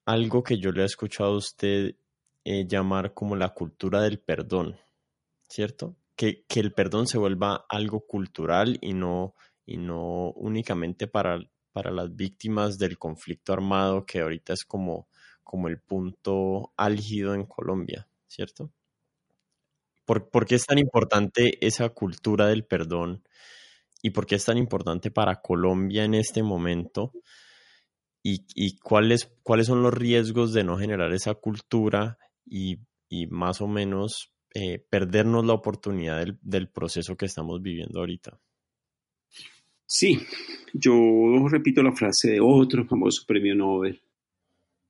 [0.05, 1.97] algo que yo le he escuchado a usted
[2.45, 4.77] eh, llamar como la cultura del perdón.
[5.49, 5.97] ¿cierto?
[6.15, 9.35] Que, el perdón se vuelva algo cultural y no,
[9.65, 11.39] y no únicamente para,
[11.73, 15.09] para las víctimas del conflicto armado, que ahorita es como,
[15.43, 18.73] como el punto álgido en Colombia, ¿cierto?
[20.05, 23.23] ¿Por, ¿Por, qué es tan importante esa cultura del perdón?
[24.03, 27.13] ¿Y por qué es tan importante para Colombia en este momento?
[28.23, 32.79] ¿Y, y cuáles, cuáles son los riesgos de no generar esa cultura y,
[33.09, 38.41] y más o menos eh, perdernos la oportunidad del, proceso que estamos viviendo ahorita.
[39.85, 40.19] Sí,
[40.73, 40.95] yo
[41.51, 44.01] repito la frase de otro famoso premio Nobel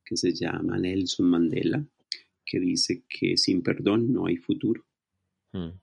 [0.03, 1.85] que se llama Nelson Mandela,
[2.45, 4.83] que dice que sin perdón no hay futuro.
[5.51, 5.77] Hmm.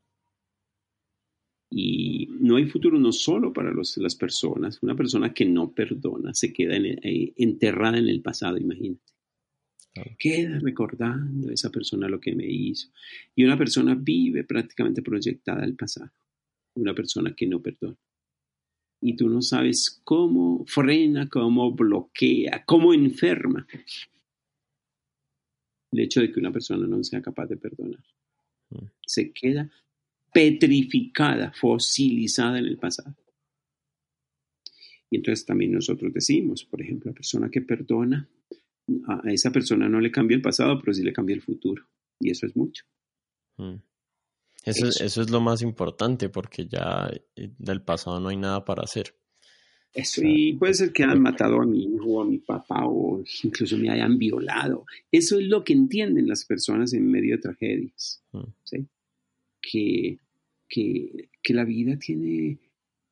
[1.71, 6.53] Y no hay futuro no solo para las personas, una persona que no perdona se
[6.53, 9.03] queda eh, enterrada en el pasado, imagínate.
[10.19, 12.89] Queda recordando a esa persona lo que me hizo.
[13.35, 16.13] Y una persona vive prácticamente proyectada al pasado.
[16.75, 17.97] Una persona que no perdona.
[19.01, 23.67] y tú no sabes cómo frena, cómo bloquea, cómo enferma
[25.93, 28.05] el hecho de que una persona no sea capaz de perdonar.
[28.71, 28.87] Mm.
[29.05, 29.71] Se queda
[30.37, 33.17] petrificada, fosilizada en el pasado.
[35.11, 38.29] Y entonces también nosotros decimos, por ejemplo, la persona que perdona,
[39.09, 41.89] a esa persona no le cambia el pasado, pero sí le cambia el futuro.
[42.21, 42.85] Y eso es mucho.
[43.57, 43.77] Mm.
[44.67, 45.23] Eso, eso.
[45.23, 49.15] es lo más importante porque ya eh, del pasado no hay nada para hacer.
[49.95, 53.25] Eso, y puede ser que hayan matado a mi hijo o a mi papá o
[53.43, 54.85] incluso me hayan violado.
[55.11, 58.23] Eso es lo que entienden las personas en medio de tragedias.
[58.33, 58.53] Mm.
[58.65, 58.87] ¿sí?
[59.63, 60.19] Que,
[60.69, 62.59] que, que, la vida tiene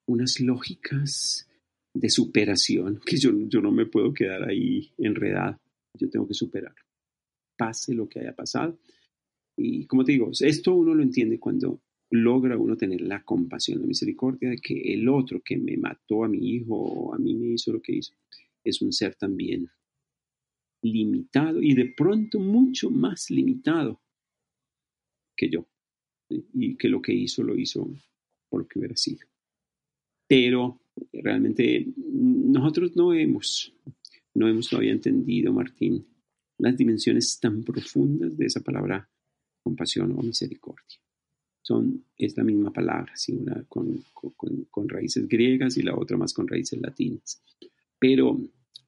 [0.07, 1.49] unas lógicas
[1.93, 5.61] de superación que yo, yo no me puedo quedar ahí enredado.
[5.99, 6.75] Yo tengo que superar.
[7.57, 8.79] Pase lo que haya pasado.
[9.57, 11.81] Y como te digo, esto uno lo entiende cuando
[12.11, 16.29] logra uno tener la compasión, la misericordia de que el otro que me mató a
[16.29, 18.15] mi hijo o a mí me hizo lo que hizo,
[18.63, 19.69] es un ser también
[20.83, 24.01] limitado y de pronto mucho más limitado
[25.37, 25.67] que yo.
[26.29, 27.89] Y que lo que hizo lo hizo
[28.49, 29.27] por lo que hubiera sido.
[30.27, 30.81] Pero
[31.13, 33.73] realmente nosotros no hemos,
[34.35, 36.07] no hemos todavía entendido, Martín,
[36.59, 39.09] las dimensiones tan profundas de esa palabra
[39.63, 40.99] compasión o misericordia
[41.65, 44.05] son, es la misma palabra, una con,
[44.71, 47.43] con, raíces griegas y la otra más con raíces latinas.
[47.99, 48.39] Pero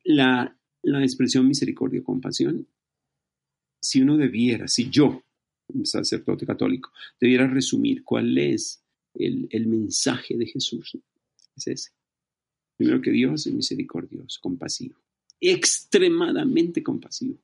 [0.05, 2.67] la, la expresión misericordia o compasión,
[3.81, 5.23] si uno debiera, si yo,
[5.85, 8.83] sacerdote católico, debiera resumir cuál es
[9.15, 10.97] el, mensaje de Jesús,
[11.57, 11.91] es ese.
[12.77, 14.97] Primero que Dios es misericordioso, compasivo,
[15.41, 17.39] extremadamente compasivo.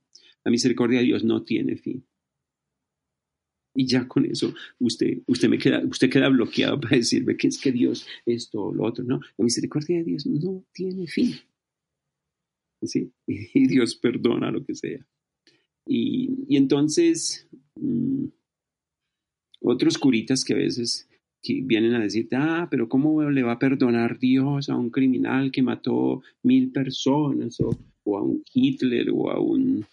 [0.45, 2.05] La misericordia de Dios no tiene fin.
[3.75, 7.59] Y ya con eso usted, usted, me queda, usted queda bloqueado para decirme que es
[7.59, 9.03] que Dios esto o lo otro.
[9.05, 11.35] No, la misericordia de Dios no tiene fin.
[12.83, 13.11] ¿Sí?
[13.27, 15.07] Y Dios perdona lo que sea.
[15.87, 18.27] Y entonces, mm,
[19.62, 21.09] otros curitas que a veces
[21.45, 25.62] vienen a decirte, ah, pero ¿cómo le va a perdonar Dios a un criminal que
[25.62, 29.85] mató mil personas o, a un Hitler o a un,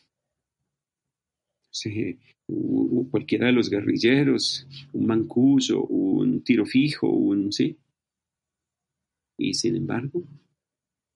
[2.48, 7.78] no cualquiera de los guerrilleros, un mancuso, un tiro fijo, un sí.
[9.38, 10.24] Y sin embargo,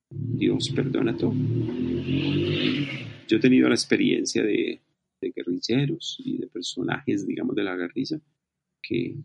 [0.09, 1.33] Dios perdona todo.
[3.27, 4.79] Yo he tenido la experiencia de,
[5.23, 8.19] de guerrilleros y de personajes, digamos, de la guerrilla
[8.81, 9.15] que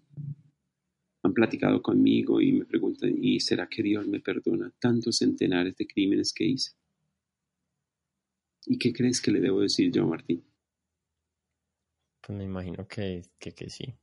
[1.22, 5.86] han platicado conmigo y me preguntan, ¿y será que Dios me perdona tantos centenares de
[5.86, 6.72] crímenes que hice?
[8.66, 10.44] ¿Y qué crees que le debo decir yo, Martín?
[12.20, 13.94] Pues me imagino que, que, sí.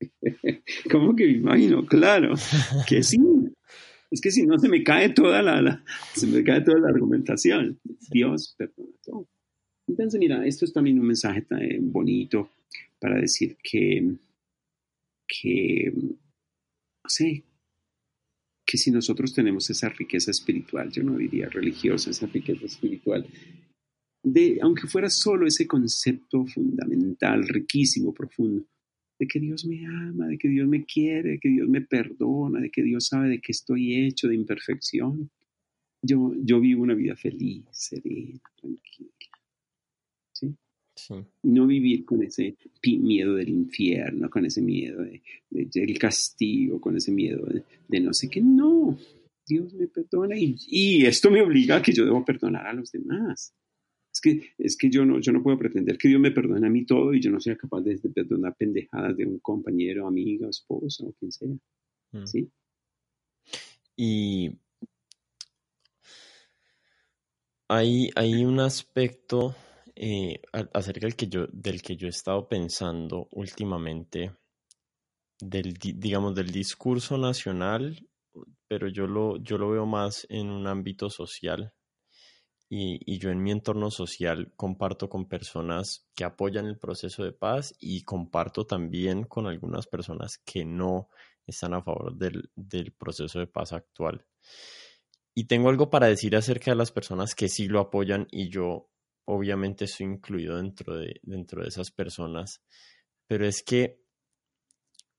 [0.90, 1.84] ¿Cómo que me imagino?
[1.86, 2.34] Claro,
[2.88, 3.18] que sí.
[4.10, 7.80] Es que si no se me cae toda la, se me cae toda la argumentación.
[8.10, 9.28] Dios perdona todo.
[9.88, 11.60] Entonces, mira, esto es también un mensaje tan
[11.92, 12.50] bonito
[12.98, 14.16] para decir que,
[15.26, 17.08] que, no
[18.66, 23.24] que si nosotros tenemos esa riqueza espiritual, yo no diría religiosa, esa riqueza espiritual,
[24.24, 28.66] de, aunque fuera solo ese concepto fundamental, riquísimo, profundo,
[29.18, 32.60] de que Dios me ama, de que Dios me quiere, de que Dios me perdona,
[32.60, 35.30] de que Dios sabe de que estoy hecho de imperfección.
[36.02, 39.10] Yo, yo vivo una vida feliz, serena, tranquila.
[40.96, 41.14] ¿Sí?
[41.44, 47.12] No vivir con ese miedo del infierno, con ese miedo de, del castigo, con ese
[47.12, 47.46] miedo
[47.88, 48.40] de, no sé qué.
[48.40, 48.98] No,
[49.46, 52.90] Dios me perdona y, y esto me obliga a que yo debo perdonar a los
[52.90, 53.54] demás.
[54.16, 56.70] Es que, es que yo, no, yo no puedo pretender que Dios me perdone a
[56.70, 61.04] mí todo y yo no sea capaz de, perdonar pendejadas de un compañero, amiga, esposa
[61.04, 61.48] o quien sea.
[62.12, 62.26] Mm.
[62.26, 62.50] ¿Sí?
[63.94, 64.52] Y
[67.68, 69.54] hay, hay un aspecto
[69.96, 74.36] eh, acerca del que, yo, del que yo he estado pensando últimamente,
[75.40, 78.06] del, digamos, del discurso nacional,
[78.68, 81.72] pero yo lo, yo lo veo más en un ámbito social
[82.68, 87.74] y, yo en mi entorno social comparto con personas que apoyan el proceso de paz
[87.78, 91.08] y comparto también con algunas personas que no
[91.46, 94.26] están a favor del, proceso de paz actual.
[95.34, 98.90] Y tengo algo para decir acerca de las personas que sí lo apoyan y yo
[99.26, 102.62] obviamente estoy incluido dentro de, dentro de esas personas,
[103.26, 104.00] pero es que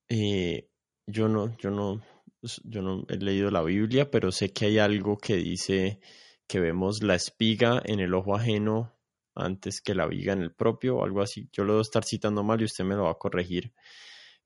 [0.09, 0.69] eh,
[1.05, 2.01] yo, no, yo, no,
[2.63, 5.99] yo no he leído la Biblia, pero sé que hay algo que dice
[6.47, 8.93] que vemos la espiga en el ojo ajeno
[9.35, 11.49] antes que la viga en el propio o algo así.
[11.51, 13.73] Yo lo debo estar citando mal y usted me lo va a corregir.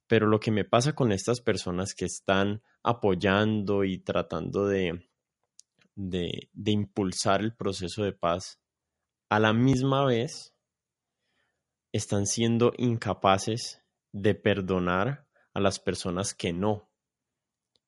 [0.07, 5.07] Pero lo que me pasa con estas personas que están apoyando y tratando de,
[5.95, 8.60] de, de impulsar el proceso de paz,
[9.31, 10.53] a la misma vez
[11.93, 16.89] están siendo incapaces de perdonar a las personas que no.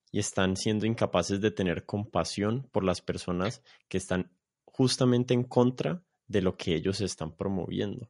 [0.09, 4.31] Y están siendo incapaces de tener compasión por las personas que están
[4.63, 8.09] justamente en contra de lo que ellos están promoviendo.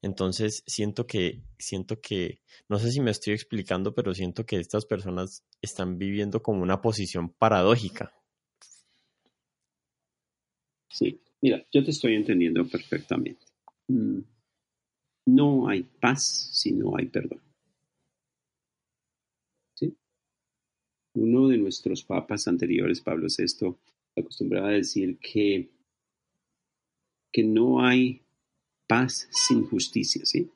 [0.00, 4.86] Entonces, siento que, siento que, no sé si me estoy explicando, pero siento que estas
[4.86, 8.14] personas están viviendo como una posición paradójica.
[10.88, 13.44] Sí, mira, yo te estoy entendiendo perfectamente.
[13.88, 14.20] Mm,
[15.26, 17.40] no hay paz si no hay perdón.
[19.74, 19.94] ¿Sí?
[21.14, 23.76] Uno de nuestros papas anteriores, Pablo VI,
[24.16, 25.68] acostumbraba a decir que,
[27.32, 28.22] que no hay
[28.86, 30.50] paz sin justicia, ¿sí?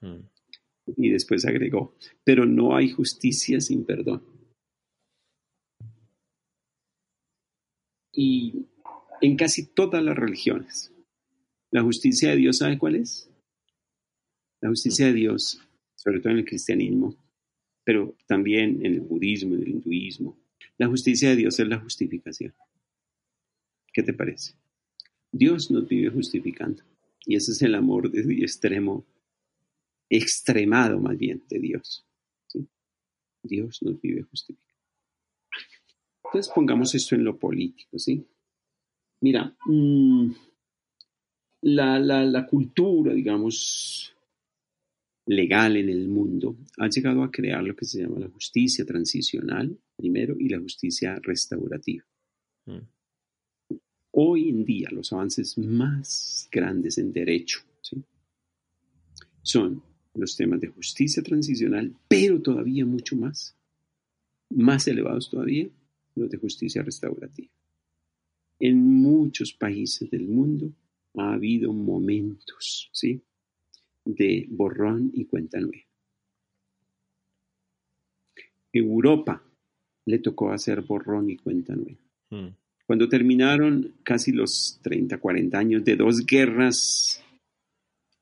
[0.00, 0.20] Mm.
[0.96, 4.22] Y después agregó, pero no hay justicia sin perdón.
[8.12, 8.66] Y
[9.20, 10.92] en casi todas las religiones,
[11.70, 13.30] la justicia de Dios, ¿sabe cuál es?
[14.60, 15.60] La justicia de Dios,
[15.94, 17.14] sobre todo en el cristianismo,
[17.84, 20.38] pero también en el budismo, en el hinduismo,
[20.76, 22.54] la justicia de Dios es la justificación.
[23.92, 24.54] ¿Qué te parece?
[25.32, 26.82] Dios nos vive justificando.
[27.24, 29.04] Y ese es el amor de extremo,
[30.08, 32.06] extremado más bien de Dios.
[33.42, 34.68] Dios nos vive justificando.
[36.24, 38.26] Entonces pongamos esto en lo político, ¿sí?
[39.20, 40.30] Mira, mm,
[41.62, 44.14] la, la cultura, digamos,
[45.26, 49.78] legal en el mundo ha llegado a crear lo que se llama la justicia transicional,
[49.96, 52.04] primero, y la justicia restaurativa.
[52.66, 52.78] Mm.
[54.12, 57.60] Hoy en día los avances más grandes en derecho
[59.42, 59.82] son
[60.14, 63.56] los temas de justicia transicional, pero todavía mucho más,
[64.50, 65.68] más elevados todavía,
[66.14, 67.50] los de justicia restaurativa.
[68.60, 70.72] En muchos países del mundo
[71.14, 73.22] ha habido momentos, ¿sí?
[74.04, 75.84] de borrón y cuenta nueva.
[78.72, 79.42] Europa
[80.06, 82.00] le tocó hacer borrón y cuenta nueva.
[82.30, 82.54] Hmm.
[82.86, 87.22] Cuando terminaron casi los 30, 40 años de dos guerras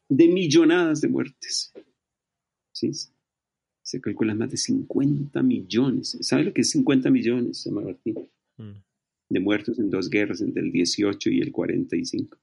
[0.09, 1.73] de millonadas de muertes.
[2.73, 2.91] ¿Sí?
[3.83, 6.19] Se calculan más de 50 millones.
[6.21, 8.29] ¿Sabe lo que es 50 millones, Martín?
[8.57, 8.86] Hmm.
[9.29, 12.39] De muertos en dos guerras, entre el 18 y el 45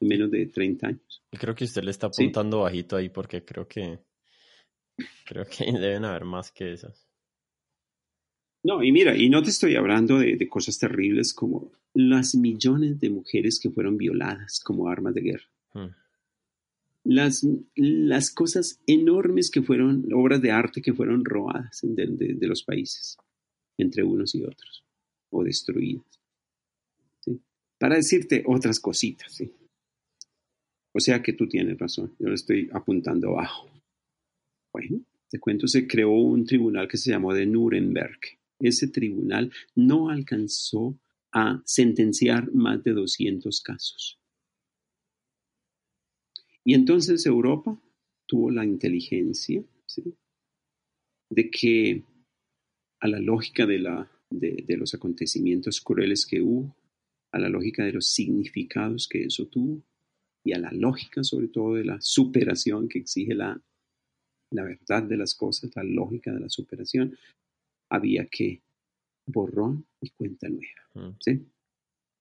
[0.00, 1.22] menos de 30 años.
[1.30, 3.98] Creo que usted le está apuntando bajito ahí porque creo que
[5.24, 7.06] creo que deben haber más que esas.
[8.62, 13.10] No, y mira, y no te estoy hablando de, cosas terribles como las millones de
[13.10, 15.48] mujeres que fueron violadas como armas de guerra.
[15.72, 15.94] Hmm.
[17.04, 17.46] Las,
[17.76, 23.16] las cosas enormes que fueron, obras de arte que fueron robadas de, de los países,
[23.78, 24.84] entre unos y otros,
[25.30, 26.20] o destruidas.
[27.78, 29.52] Para decirte otras cositas, ¿sí?
[30.92, 33.68] O sea que tú tienes razón, yo le estoy apuntando abajo.
[34.72, 38.18] Bueno, te cuento, se creó un tribunal que se llamó de Nuremberg.
[38.58, 40.98] Ese tribunal no alcanzó
[41.32, 44.18] a sentenciar más de 200 casos.
[46.64, 47.78] Y entonces Europa
[48.26, 49.62] tuvo la inteligencia
[51.28, 52.02] de que
[53.00, 56.76] a la lógica de, la, de los acontecimientos crueles que hubo,
[57.32, 59.82] a la lógica de los significados que eso tuvo,
[60.44, 63.60] y a la lógica sobre todo de la superación que exige la,
[64.52, 67.16] la verdad de las cosas, la lógica de la superación,
[67.90, 68.62] había que
[69.26, 71.10] borrón y cuenta nueva.
[71.10, 71.40] Mm.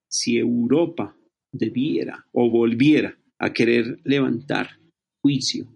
[0.10, 1.16] Si Europa
[1.52, 4.80] debiera o volviera a querer levantar
[5.22, 5.68] juicio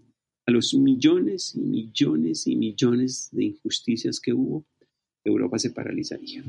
[0.47, 4.65] a los millones y millones y millones de injusticias que hubo,
[5.29, 6.43] Europa se paralizaría.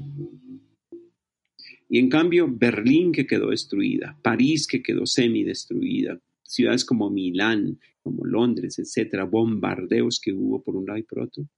[1.89, 8.25] Y en cambio, Berlín que quedó destruida, París que quedó semi-destruida, ciudades como Milán, como
[8.25, 11.49] Londres, etcétera, bombardeos que hubo por un lado y por otro,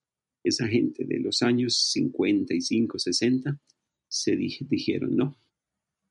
[0.42, 3.60] esa gente de los años 55, 60,
[4.08, 5.36] se dijeron, no,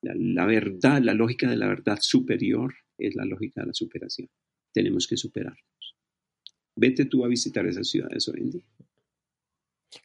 [0.01, 4.29] la, la, verdad, la lógica de la verdad superior es la lógica de la superación.
[4.71, 5.95] Tenemos que superarnos.
[6.75, 8.65] Vete tú a visitar esas ciudades hoy en día.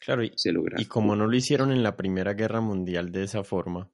[0.00, 0.32] Claro, y,
[0.78, 3.90] y como no lo hicieron en la Primera Guerra Mundial de esa forma,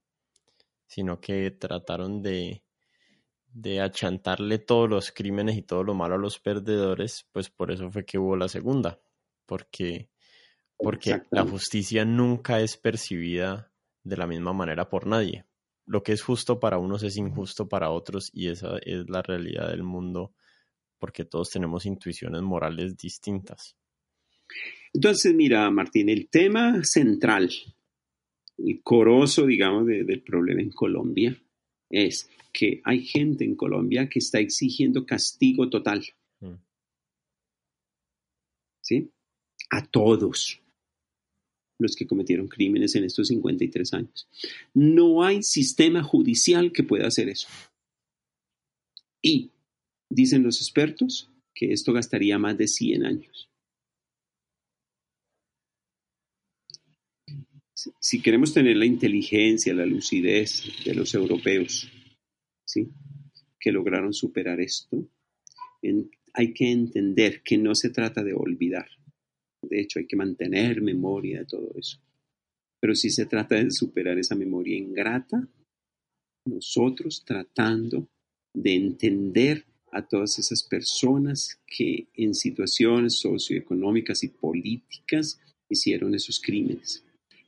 [0.86, 2.62] sino que trataron de,
[3.52, 7.90] de achantarle todos los crímenes y todo lo malo a los perdedores, pues por eso
[7.90, 9.00] fue que hubo la segunda,
[9.46, 10.08] porque,
[10.76, 13.72] porque la justicia nunca es percibida
[14.02, 15.44] de la misma manera por nadie.
[15.84, 19.68] Lo que es justo para unos es injusto para otros y esa es la realidad
[19.68, 20.32] del mundo
[20.98, 23.76] porque todos tenemos intuiciones morales distintas.
[24.92, 27.50] Entonces, mira, Martín, el tema central,
[28.58, 31.36] el coroso, digamos, del problema en Colombia
[31.90, 36.04] es que hay gente en Colombia que está exigiendo castigo total.
[36.40, 36.54] Mm.
[38.82, 39.10] ¿Sí?
[39.70, 40.60] A todos
[41.78, 44.28] los que cometieron crímenes en estos 53 años.
[44.74, 47.48] No hay sistema judicial que pueda hacer eso.
[49.22, 49.50] Y
[50.10, 53.51] dicen los expertos que esto gastaría más de 100 años.
[57.74, 61.90] Si queremos tener la inteligencia, la lucidez de los europeos,
[62.64, 62.88] ¿sí?
[63.58, 65.08] que lograron superar esto,
[66.34, 68.88] hay que entender que no se trata de olvidar.
[69.62, 71.98] De hecho, hay que mantener memoria de todo eso.
[72.80, 75.48] Pero si se trata de superar esa memoria ingrata,
[76.46, 78.08] nosotros tratando
[78.52, 87.04] de entender a todas esas personas que en situaciones socioeconómicas y políticas hicieron esos crímenes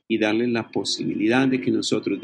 [0.07, 2.19] y darle la posibilidad de que nosotros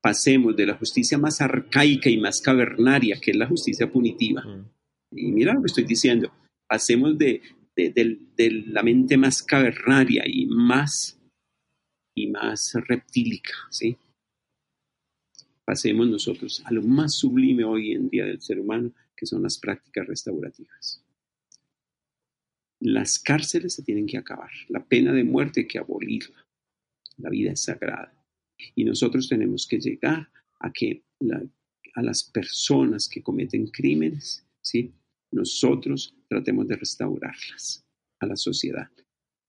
[0.00, 4.42] pasemos de la justicia más arcaica y más cavernaria, que es la justicia punitiva.
[4.42, 4.68] Mm.
[5.16, 6.32] Y mira lo que estoy diciendo,
[6.68, 7.40] pasemos de,
[7.74, 11.18] de, la mente más cavernaria y más,
[12.14, 13.96] y más reptílica, ¿sí?
[15.64, 19.58] Pasemos nosotros a lo más sublime hoy en día del ser humano, que son las
[19.58, 21.02] prácticas restaurativas.
[22.80, 26.43] Las cárceles se tienen que acabar, la pena de muerte hay que abolirla
[27.18, 28.12] la vida es sagrada.
[28.74, 30.28] Y nosotros tenemos que llegar
[30.60, 31.02] a que
[31.94, 34.92] a las personas que cometen crímenes, ¿sí?
[35.30, 37.84] nosotros tratemos de restaurarlas
[38.20, 38.88] a la sociedad.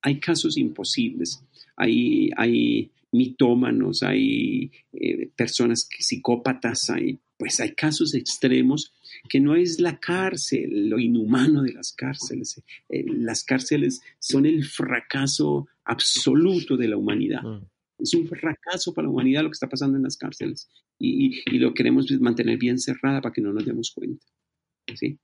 [0.02, 1.44] Hay casos imposibles,
[1.76, 8.94] hay, hay mitómanos, hay eh, personas psicópatas, hay, pues hay casos extremos
[9.30, 12.62] que no es la cárcel, lo inhumano de las cárceles.
[12.90, 17.44] Eh, las cárceles son el fracaso absoluto de la humanidad.
[17.44, 17.66] Mm.
[18.00, 20.70] Es un fracaso para la humanidad lo que está pasando en las cárceles
[21.00, 24.26] y, lo queremos mantener bien cerrada para que no nos demos cuenta.
[24.94, 25.18] ¿sí?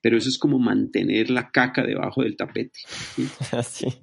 [0.00, 2.78] Pero eso es como mantener la caca debajo del tapete.
[3.64, 3.88] ¿sí?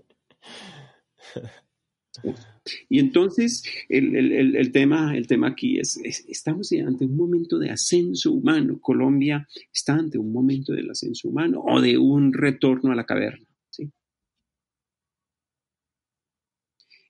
[2.90, 5.98] Y entonces el, tema, el tema aquí es,
[6.28, 8.80] estamos ante un momento de ascenso humano.
[8.80, 13.46] Colombia está ante un momento del ascenso humano o de un retorno a la caverna.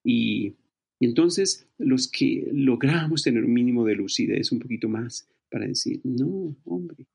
[0.03, 0.55] Y,
[1.01, 6.57] entonces los que logramos tener un mínimo de lucidez un poquito más para decir, no,
[6.65, 7.07] hombre,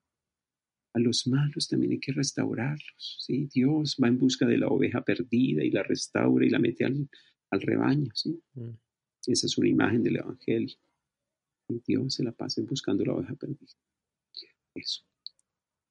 [0.94, 3.18] a los malos también hay que restaurarlos.
[3.26, 3.46] ¿sí?
[3.52, 7.08] Dios va en busca de la oveja perdida y la restaura y la mete al,
[7.50, 8.10] al rebaño.
[8.14, 8.40] ¿sí?
[8.54, 8.70] Mm.
[9.26, 10.76] Esa es una imagen del Evangelio.
[11.68, 13.72] Y Dios se la pasa buscando la oveja perdida.
[14.74, 15.02] Eso.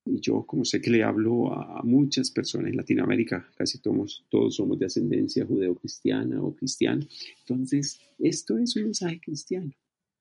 [0.06, 4.56] Y yo, como sé que le hablo a muchas personas en Latinoamérica, casi todos, todos
[4.56, 7.06] somos de ascendencia judeocristiana o cristiana,
[7.40, 9.72] entonces esto es un mensaje cristiano.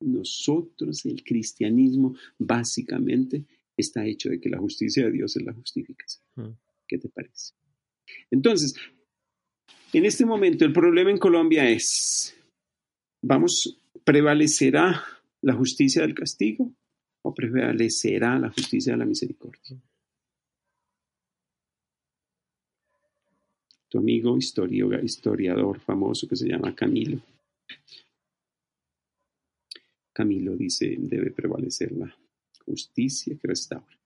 [0.01, 3.45] Nosotros, el cristianismo, básicamente
[3.77, 6.25] está hecho de que la justicia de Dios es la justificación.
[6.37, 6.57] Mm.
[6.87, 7.55] ¿Qué te parece?
[8.31, 8.75] Entonces,
[9.93, 12.35] en este momento el problema en Colombia es,
[13.23, 15.03] vamos, ¿prevalecerá
[15.41, 16.73] la justicia del castigo
[17.31, 19.81] prevalecerá la justicia de la misericordia?
[23.89, 27.21] Tu amigo historiador famoso que se llama Camilo.
[30.13, 32.15] Camilo dice, debe prevalecer la
[32.65, 33.99] justicia que restaura.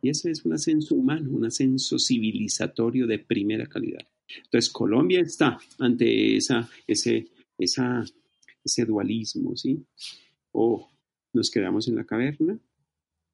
[0.00, 4.06] Y ese es un ascenso humano, un ascenso civilizatorio de primera calidad.
[4.44, 7.28] Entonces, Colombia está ante esa, ese,
[7.58, 8.04] esa,
[8.64, 9.84] ese dualismo, ¿sí?
[10.52, 10.91] O
[11.32, 12.58] nos quedamos en la caverna,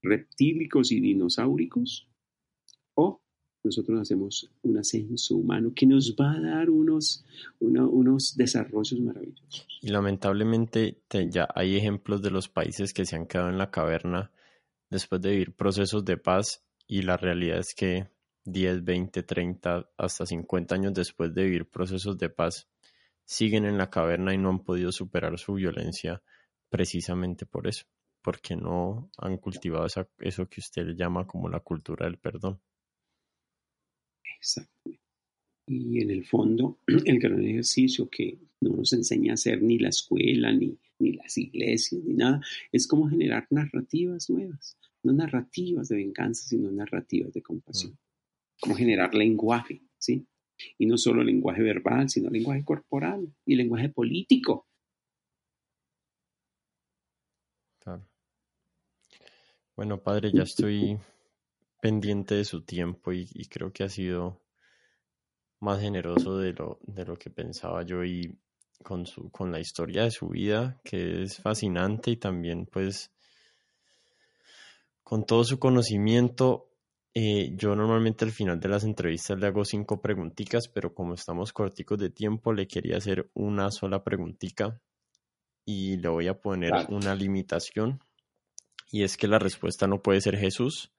[0.02, 2.08] reptílicos y dinosauricos,
[2.94, 3.20] o
[3.64, 7.24] nosotros hacemos un ascenso humano que nos va a dar unos,
[7.60, 9.66] unos desarrollos maravillosos.
[9.82, 14.30] Y lamentablemente ya hay ejemplos de los países que se han quedado en la caverna
[14.90, 18.08] después de vivir procesos de paz y la realidad es que
[18.44, 22.68] 10, 20, 30, hasta 50 años después de vivir procesos de paz,
[23.24, 26.22] siguen en la caverna y no han podido superar su violencia
[26.68, 27.84] precisamente por eso,
[28.22, 29.86] porque no han cultivado
[30.18, 32.60] eso que usted llama como la cultura del perdón.
[34.36, 34.90] Exacto.
[35.66, 39.90] Y en el fondo, el gran ejercicio que no nos enseña a hacer ni la
[39.90, 42.40] escuela, ni, ni las iglesias, ni nada,
[42.72, 47.92] es cómo generar narrativas nuevas, no narrativas de venganza, sino narrativas de compasión.
[47.92, 48.08] Mm
[48.60, 50.26] cómo generar lenguaje, ¿sí?
[50.76, 54.66] Y no solo lenguaje verbal, sino lenguaje corporal y lenguaje político.
[59.78, 60.98] Bueno, padre, ya estoy
[61.80, 64.40] pendiente de su tiempo y, creo que ha sido
[65.60, 68.36] más generoso de lo, de lo que pensaba yo y
[68.82, 73.12] con, su, con la historia de su vida, que es fascinante y también pues
[75.04, 76.72] con todo su conocimiento.
[77.14, 81.52] Eh, yo normalmente al final de las entrevistas le hago cinco preguntitas, pero como estamos
[81.52, 84.80] corticos de tiempo, le quería hacer una sola preguntita
[85.64, 88.00] y le voy a poner una limitación
[88.90, 90.92] y es que la respuesta no puede ser Jesús.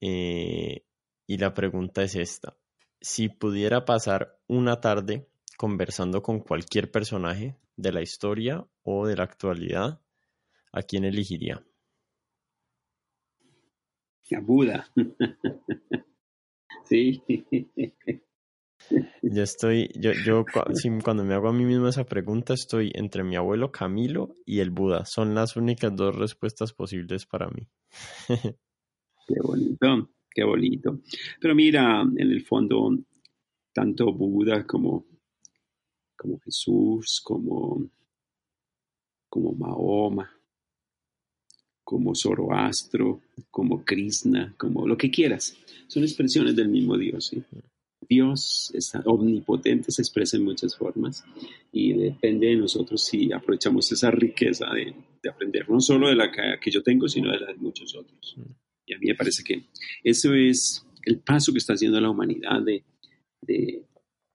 [0.00, 0.84] Eh,
[1.26, 2.56] y la pregunta es esta.
[3.00, 9.24] Si pudiera pasar una tarde conversando con cualquier personaje de la historia o de la
[9.24, 10.00] actualidad,
[10.72, 11.64] ¿a quién elegiría?
[14.34, 14.90] A Buda.
[16.84, 17.22] sí.
[19.22, 20.44] Yo estoy, yo, yo
[21.02, 24.70] cuando me hago a mí mismo esa pregunta, estoy entre mi abuelo Camilo y el
[24.70, 25.04] Buda.
[25.06, 27.66] Son las únicas dos respuestas posibles para mí.
[29.26, 31.00] Qué bonito, qué bonito.
[31.40, 32.90] Pero mira, en el fondo,
[33.72, 35.06] tanto Buda como,
[36.14, 37.90] como Jesús, como,
[39.30, 40.30] como Mahoma,
[41.82, 45.56] como Zoroastro, como Krishna, como lo que quieras,
[45.86, 47.28] son expresiones del mismo Dios.
[47.28, 47.42] ¿sí?
[48.08, 51.24] Dios es omnipotente, se expresa en muchas formas
[51.72, 54.94] y depende de nosotros si aprovechamos esa riqueza de,
[55.28, 58.34] aprender, no solo de la que, yo tengo, sino de la de muchos otros.
[58.36, 58.52] Mm.
[58.86, 59.64] Y a mí me parece que
[60.02, 62.84] eso es el paso que está haciendo la humanidad de,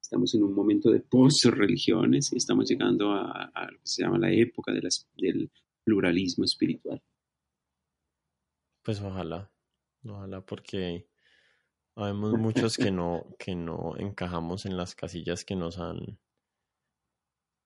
[0.02, 4.32] estamos en un momento de post-religiones y estamos llegando a, lo que se llama la
[4.32, 5.52] época del
[5.84, 7.02] pluralismo espiritual.
[8.84, 9.52] Pues ojalá,
[10.04, 11.06] ojalá porque
[12.00, 16.18] Habemos muchos que no, que no encajamos en las casillas que nos han,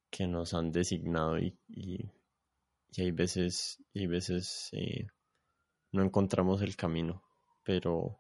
[0.10, 2.10] que nos han designado y, y,
[2.98, 5.06] hay veces, y veces eh,
[5.92, 7.22] no encontramos el camino.
[7.64, 8.18] Pero,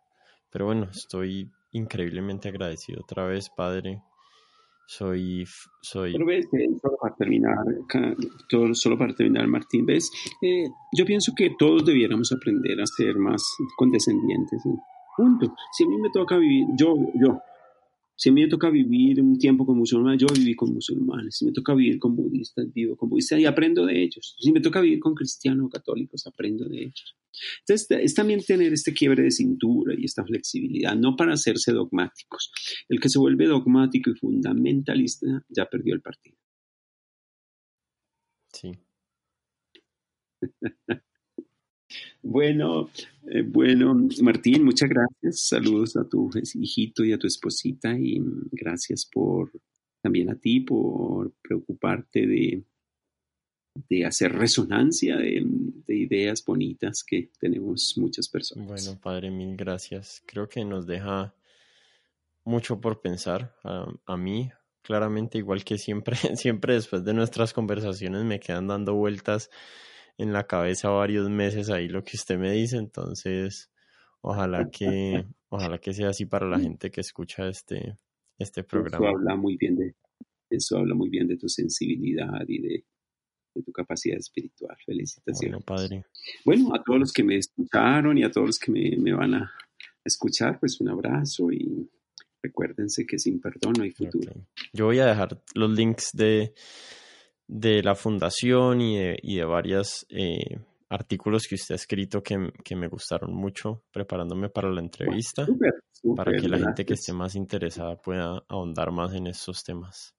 [0.51, 4.03] pero bueno, estoy increíblemente agradecido otra vez, Padre.
[4.85, 5.45] Soy,
[5.81, 6.11] soy.
[6.11, 7.57] Pero ves, eh, solo para terminar,
[8.73, 10.11] solo para terminar, Martín, ves,
[10.43, 10.65] eh,
[10.95, 13.43] yo pienso que todos debiéramos aprender a ser más
[13.77, 14.61] condescendientes.
[15.15, 15.55] Punto.
[15.71, 17.39] Si a mí me toca vivir, yo, yo,
[18.15, 21.35] si a mí me toca vivir un tiempo con musulmanes, yo viví con musulmanes.
[21.37, 24.35] Si me toca vivir con budistas, vivo con budistas y aprendo de ellos.
[24.39, 27.17] Si me toca vivir con cristianos o católicos, aprendo de ellos.
[27.59, 32.51] Entonces, es también tener este quiebre de cintura y esta flexibilidad, no para hacerse dogmáticos.
[32.87, 36.37] El que se vuelve dogmático y fundamentalista ya perdió el partido.
[38.53, 38.71] Sí.
[42.23, 42.89] Bueno,
[43.29, 45.41] eh, bueno, Martín, muchas gracias.
[45.41, 49.51] Saludos a tu hijito y a tu esposita y gracias por
[50.01, 52.63] también a ti por preocuparte de,
[53.89, 55.45] de hacer resonancia de,
[55.87, 58.67] ideas bonitas que tenemos muchas personas.
[58.67, 60.23] Bueno, padre, mil gracias.
[60.25, 61.35] Creo que nos deja
[62.45, 64.49] mucho por pensar a, a mí.
[64.81, 69.49] Claramente, igual que siempre, siempre después de nuestras conversaciones me quedan dando vueltas
[70.17, 73.71] en la cabeza varios meses ahí lo que usted me dice, entonces
[74.21, 77.97] ojalá que, ojalá que sea así para la gente que escucha este,
[78.37, 79.07] este programa.
[79.07, 79.95] Eso habla muy bien de,
[80.49, 82.85] eso habla muy bien de tu sensibilidad y de,
[83.63, 84.75] tu capacidad espiritual.
[84.83, 85.51] Felicitaciones.
[85.51, 86.05] Bueno, padre.
[86.43, 89.35] Bueno, a todos los que me escucharon y a todos los que me, me van
[89.35, 89.51] a
[90.03, 91.87] escuchar, pues un abrazo y
[92.41, 94.33] recuérdense que sin perdón no hay futuro.
[94.73, 96.53] Yo voy a dejar los links de
[97.53, 100.59] de la fundación y de, y de varios eh,
[100.89, 105.45] artículos que usted ha escrito que, me gustaron mucho preparándome para la entrevista,
[106.15, 110.15] para que la gente que esté más interesada pueda ahondar más en estos temas.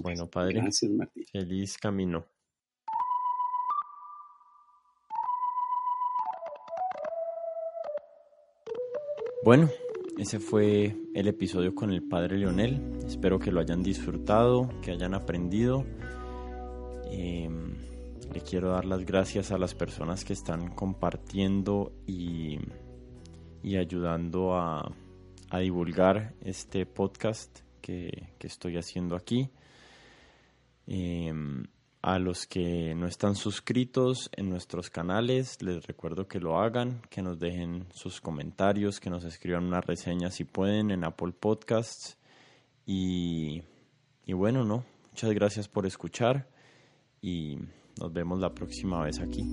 [0.00, 1.24] bueno, padre, gracias, Martín.
[1.32, 2.24] feliz camino.
[9.42, 9.68] Bueno,
[10.20, 12.98] ese fue el episodio con el padre Leonel.
[13.06, 15.86] Espero que lo hayan disfrutado, que hayan aprendido.
[17.10, 17.72] Em,
[18.30, 22.58] le quiero dar las gracias a las personas que están compartiendo y,
[23.62, 24.94] y ayudando a,
[25.48, 29.48] a, divulgar este podcast que, que estoy haciendo aquí.
[30.86, 31.64] Em,
[32.02, 37.22] a los que no están suscritos en nuestros canales, les recuerdo que lo hagan, que
[37.22, 42.16] nos dejen sus comentarios, que nos escriban una reseña si pueden en Apple Podcasts.
[42.86, 43.62] Y,
[44.24, 46.48] y bueno, no, muchas gracias por escuchar
[47.20, 47.58] y
[48.00, 49.44] nos vemos la próxima vez aquí.